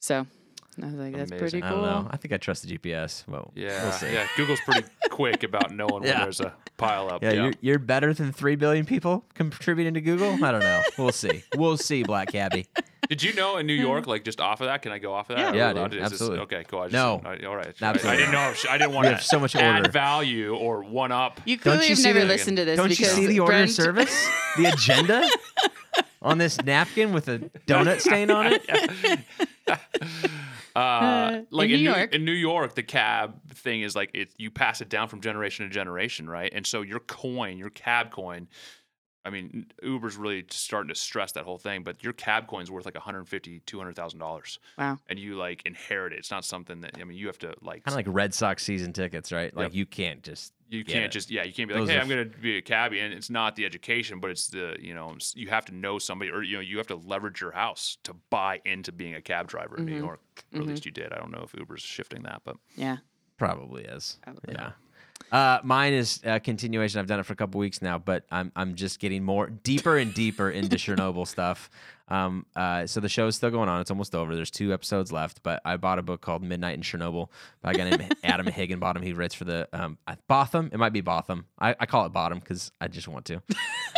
[0.00, 0.26] so
[0.82, 1.62] i was like that's pretty Amazing.
[1.64, 2.08] I cool don't know.
[2.10, 3.26] I think I trust the GPS.
[3.28, 4.12] Well, Yeah, we'll see.
[4.12, 4.26] yeah.
[4.36, 6.22] Google's pretty quick about knowing when Yeah.
[6.24, 7.22] there's a pile up.
[7.22, 10.32] Yeah, You're, you're better than three billion people contributing to Google.
[10.44, 10.82] I don't know.
[10.98, 11.42] We'll see.
[11.56, 12.66] We'll see, Black Cabbie.
[13.08, 14.10] Did you know in New York, mm-hmm.
[14.10, 14.80] like just off of that?
[14.80, 15.42] Can I go off of that?
[15.42, 15.48] Yeah.
[15.48, 16.38] Are we Yeah, allowed dude, to- is this- absolutely.
[16.44, 16.80] okay, cool.
[16.80, 17.20] I just, No.
[17.24, 17.74] I- all right.
[17.80, 18.08] Absolutely.
[18.08, 18.50] I, I didn't know.
[18.50, 19.90] If, I didn't want to have so much add order.
[19.90, 21.38] value or one up.
[21.44, 23.26] you Don't clearly you have see never the- listened to this Don't you because see
[23.26, 24.28] the order of Brent- service?
[24.56, 25.28] The agenda
[26.22, 29.20] on this napkin with a donut stain on it.
[30.74, 32.14] Uh, like in in, New New York.
[32.14, 34.34] in New York, the cab thing is like it.
[34.38, 36.52] You pass it down from generation to generation, right?
[36.52, 38.48] And so your coin, your cab coin.
[39.26, 42.84] I mean, Uber's really starting to stress that whole thing, but your cab coin's worth
[42.84, 46.18] like 150, 200,000 dollars, wow and you like inherit it.
[46.18, 47.84] It's not something that I mean, you have to like.
[47.84, 49.54] Kind of like Red Sox season tickets, right?
[49.56, 49.74] Like Yep.
[49.74, 50.52] you can't just.
[50.68, 51.10] you get can't it.
[51.12, 53.14] just yeah, you can't be like, Those hey, are I'm gonna be a cabbie, and
[53.14, 56.42] it's not the education, but it's the you know you have to know somebody, or
[56.42, 59.76] you know you have to leverage your house to buy into being a cab driver
[59.78, 59.98] in New Mhm.
[60.00, 60.20] York.
[60.52, 60.68] Or at Mhm.
[60.68, 61.12] least you did.
[61.12, 62.98] I don't know if Uber's shifting that, but yeah
[63.38, 64.18] Probably is.
[64.22, 64.54] Probably.
[64.54, 64.72] Yeah.
[65.34, 67.00] Uh, mine is a continuation.
[67.00, 69.98] I've done it for a couple weeks now, but I'm I'm just getting more deeper
[69.98, 71.68] and deeper into Chernobyl stuff.
[72.06, 73.80] Um, uh, so the show is still going on.
[73.80, 74.36] It's almost over.
[74.36, 77.30] There's two episodes left, but I bought a book called Midnight in Chernobyl
[77.62, 79.02] by a guy named Adam Higginbottom.
[79.02, 80.70] He writes for the um, Botham.
[80.72, 81.46] It might be Botham.
[81.58, 83.42] I, I call it Bottom because I just want to.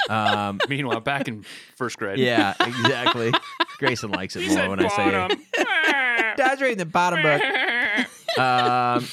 [0.08, 1.44] Um, meanwhile, back in
[1.76, 3.30] first grade, yeah, exactly.
[3.76, 6.36] Grayson likes it he more when I say it.
[6.38, 8.38] Dad's reading the bottom book.
[8.38, 9.06] um,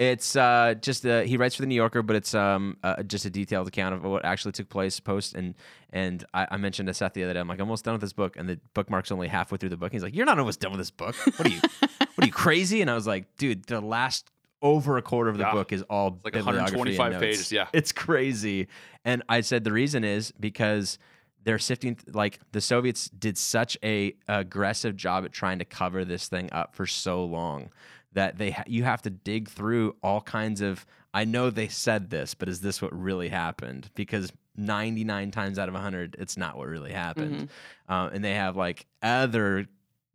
[0.00, 3.26] it's uh, just uh, he writes for the New Yorker, but it's um, uh, just
[3.26, 5.34] a detailed account of what actually took place post.
[5.34, 5.54] And
[5.90, 8.14] and I, I mentioned to Seth the other day, I'm like almost done with this
[8.14, 9.92] book, and the bookmark's only halfway through the book.
[9.92, 11.14] He's like, "You're not almost done with this book.
[11.36, 11.60] What are you?
[11.90, 14.30] what are you crazy?" And I was like, "Dude, the last
[14.62, 15.52] over a quarter of the Yeah.
[15.52, 17.20] book is all like bibliography and 125 notes.
[17.20, 17.66] pages, yeah.
[17.74, 18.68] it's crazy.
[19.04, 20.98] And I said the reason is because
[21.44, 26.28] they're sifting like the Soviets did such a aggressive job at trying to cover this
[26.28, 27.70] thing up for so long
[28.12, 32.10] that they ha- you have to dig through all kinds of I know they said
[32.10, 33.90] this, but is this what really happened?
[33.94, 37.48] Because 99 times out of 100 it's not what really happened.
[37.88, 39.66] Uh, and they have like other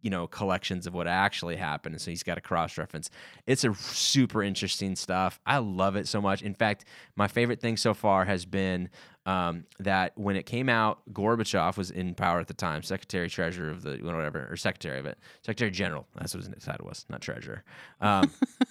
[0.05, 3.09] you know collections of what actually happened so he's got a cross reference
[3.47, 5.39] it's a super interesting stuff.
[5.47, 6.43] I love it so much.
[6.43, 6.85] In fact
[7.15, 8.89] my favorite thing so far has been
[9.25, 13.71] um, that when it came out gorbachev was in power at the time secretary treasurer
[13.71, 17.21] of the whatever or secretary of it secretary general that's what his title was not
[17.21, 17.63] treasurer.
[17.99, 18.31] Um,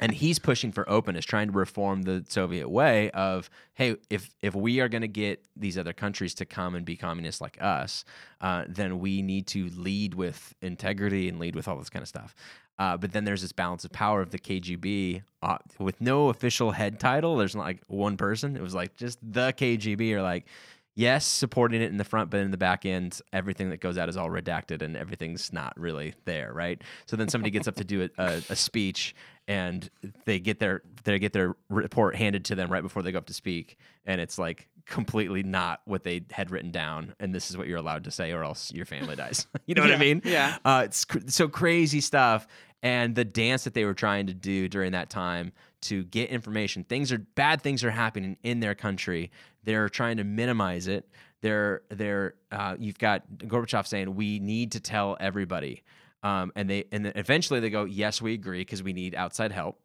[0.00, 4.54] and he's pushing for openness, trying to reform the Soviet way of, hey, if if
[4.54, 8.04] we are going to get these other countries to come and be communist like us,
[8.40, 12.08] uh, then we need to lead with integrity and lead with all this kind of
[12.08, 12.34] stuff.
[12.78, 16.70] Uh, but then there's this balance of power of the KGB uh, with no official
[16.70, 17.36] head title.
[17.36, 18.56] There's not like one person.
[18.56, 20.46] It was like just the KGB are like,
[20.94, 24.08] yes, supporting it in the front, but in the back end, everything that goes out
[24.08, 26.82] is all redacted and everything's not really there, right?
[27.06, 29.14] So then somebody gets up to do a, a, a speech
[29.48, 29.90] and
[30.26, 33.26] they get their they get their report handed to them right before they go up
[33.26, 33.76] to speak,
[34.06, 37.78] and it's like completely not what they had written down, and this is what you're
[37.78, 39.48] allowed to say, or else your family dies.
[39.66, 40.22] you know what I mean?
[40.24, 40.58] yeah.
[40.64, 42.46] Uh, it's cr- so crazy stuff,
[42.82, 46.84] and the dance that they were trying to do during that time to get information.
[46.84, 47.62] Things are bad.
[47.62, 49.30] Things are happening in their country.
[49.64, 51.08] They're trying to minimize it.
[51.42, 55.82] They're they're uh, you've got Gorbachev saying we need to tell everybody,
[56.22, 59.52] um, and they and then eventually they go yes we agree because we need outside
[59.52, 59.80] help.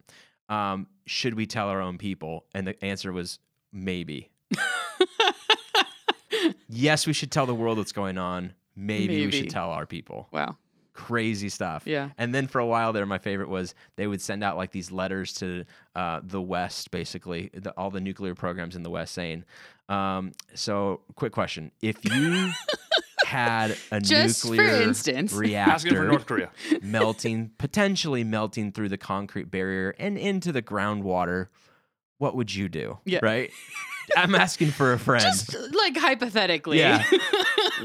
[0.48, 2.44] Um, should we tell our own people?
[2.54, 3.38] And the answer was
[3.72, 4.30] maybe.
[6.68, 8.52] yes, we should tell the world what's going on.
[8.76, 10.58] Maybe, we should tell our people Wow.
[10.96, 11.84] Crazy stuff.
[11.86, 12.10] Yeah.
[12.18, 14.90] And then for a while there, my favorite was they would send out like these
[14.90, 19.44] letters to uh, the West, basically the, all the nuclear programs in the West, saying,
[19.88, 22.50] um, "So, quick question: If you
[23.26, 25.32] had a Just for nuclear instance.
[25.32, 26.50] Asking for reactor North Korea.
[26.82, 31.48] melting, potentially melting through the concrete barrier and into the groundwater,
[32.18, 32.98] what would you do?
[33.04, 33.20] Yeah.
[33.22, 33.50] Right."
[34.16, 36.78] I'm asking for a friend Just like hypothetically.
[36.78, 37.04] Yeah.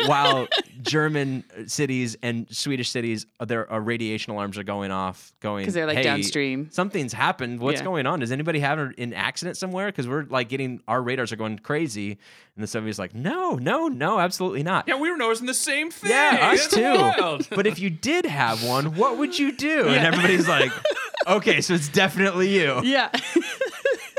[0.05, 0.47] While
[0.81, 5.73] German cities and Swedish cities, uh, their uh, radiation alarms are going off, going Because
[5.73, 6.69] they're like "Hey, downstream.
[6.71, 7.59] Something's happened.
[7.59, 7.85] What's Yeah.
[7.85, 8.19] going on?
[8.19, 9.87] Does anybody have an accident somewhere?
[9.87, 12.11] Because we're like getting our radars are going crazy,
[12.55, 14.87] and the Soviets like, no, no, no, absolutely not.
[14.87, 16.09] Yeah, we were noticing the same thing.
[16.11, 17.55] Yeah, us too.
[17.55, 19.87] But if you did have one, what would you do?
[19.87, 20.71] And everybody's like,
[21.27, 22.81] okay, so it's definitely you.
[22.83, 23.09] Yeah.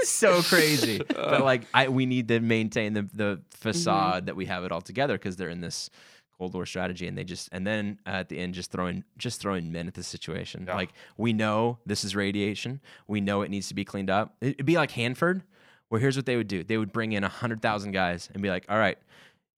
[0.09, 1.01] so crazy.
[1.13, 1.31] Uh.
[1.31, 3.43] but like, I we need to maintain the the mm-hmm.
[3.51, 5.91] facade that we have it all together because they're in this
[6.39, 9.41] Cold War strategy, and they just and then uh, at the end just throwing just
[9.41, 10.65] throwing men at the situation.
[10.67, 10.75] Yeah.
[10.75, 12.81] Like we know this is radiation.
[13.07, 14.35] We know it needs to be cleaned up.
[14.41, 15.43] It'd be like Hanford,
[15.89, 18.43] where here's what they would do: they would bring in a hundred thousand guys and
[18.43, 18.99] be like, "All right,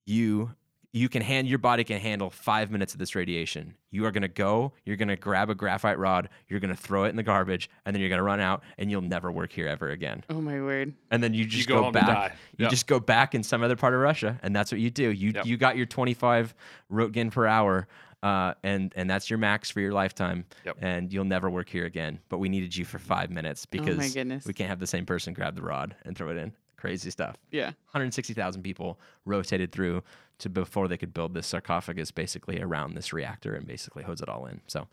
[0.05, 0.51] you."
[0.97, 3.75] You can hand your body can handle five minutes of this radiation.
[3.91, 4.73] You are gonna go.
[4.85, 6.29] You're gonna grab a graphite rod.
[6.49, 9.01] You're gonna throw it in the garbage, and then you're gonna run out, and you'll
[9.03, 10.95] never work here ever again oh my word.
[11.11, 12.07] and then you just go go, back.
[12.07, 12.33] die.
[12.59, 12.71] You Yep.
[12.71, 15.11] just go back in some other part of Russia, and that's what you do.
[15.11, 15.47] You Yep.
[15.47, 16.55] you got your 25
[16.93, 17.89] roentgen per hour,
[18.23, 20.45] uh, and and that's your max for your lifetime.
[20.65, 20.77] Yep.
[20.81, 22.21] And you'll never work here again.
[22.29, 24.47] But we needed you for five minutes because Oh goodness.
[24.47, 26.53] we can't have the same person grab the rod and throw it in.
[26.85, 27.37] Crazy stuff.
[27.51, 27.67] Yeah.
[27.93, 30.03] 160,000 people rotated through
[30.39, 34.29] to before they could build this sarcophagus basically around this reactor and basically hose it
[34.29, 34.61] all in.
[34.67, 34.87] So,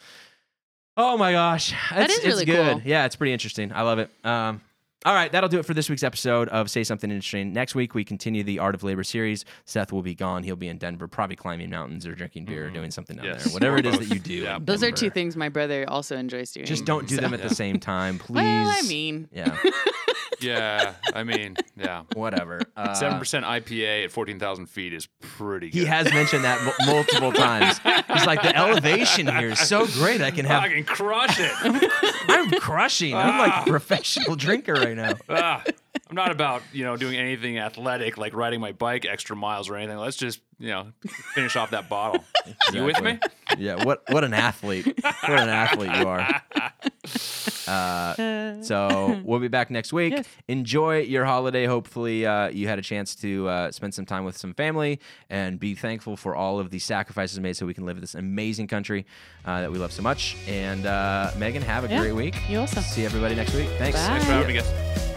[0.98, 2.72] oh my gosh, That it's, is really it's good.
[2.78, 2.82] cool.
[2.86, 3.72] Yeah, it's pretty interesting.
[3.74, 4.10] I love it.
[4.24, 4.62] Um,
[5.04, 7.54] all right, that'll do it for this week's episode of Say Something Interesting.
[7.54, 9.46] Next week, we continue the Art of Labor series.
[9.66, 10.44] Seth will be gone.
[10.44, 13.34] He'll be in Denver, probably climbing mountains or drinking beer or doing something down Mm-hmm.
[13.34, 13.54] Yes, there.
[13.54, 14.34] Whatever it is that you do.
[14.36, 14.58] Yeah.
[14.58, 16.68] in Those are two things my brother also enjoys doing.
[16.68, 17.48] Just don't do them at Yeah.
[17.48, 18.36] the same time, please.
[18.36, 19.58] Well, I mean, yeah,
[20.42, 22.04] yeah, I mean, yeah.
[22.14, 22.62] whatever.
[22.76, 25.78] Uh, Seven percent IPA at fourteen thousand feet is pretty good.
[25.80, 27.80] He has mentioned that m- multiple times.
[28.14, 30.22] He's like, the elevation here is so great.
[30.22, 30.64] I can have.
[30.64, 31.52] I can crush it.
[32.28, 33.16] I'm crushing.
[33.16, 35.14] I'm like a professional drinker right now.
[35.30, 35.64] Ah,
[36.12, 39.78] I'm not about you know doing anything athletic like riding my bike extra miles or
[39.78, 39.98] anything.
[39.98, 40.88] Let's just you know
[41.34, 42.22] finish off that bottle.
[42.74, 43.18] You with me?
[43.58, 43.86] Yeah.
[43.86, 44.86] What What an athlete.
[45.04, 46.42] What an athlete you are.
[47.68, 50.14] Uh, so we'll be back next week.
[50.18, 50.28] Yes.
[50.50, 51.66] Enjoy your holiday.
[51.66, 55.00] Hopefully, uh, you had a chance to uh, spend some time with some family
[55.30, 58.16] and be thankful for all of the sacrifices made so we can live in this
[58.16, 59.06] amazing country
[59.46, 60.36] uh, that we love so much.
[60.48, 62.00] And uh, Megan, have a Yeah.
[62.02, 62.36] great week.
[62.50, 62.82] you also.
[62.82, 63.70] See everybody next week.
[63.78, 63.98] Thanks.
[63.98, 64.08] Bye.
[64.08, 65.11] Thanks for having me, guys.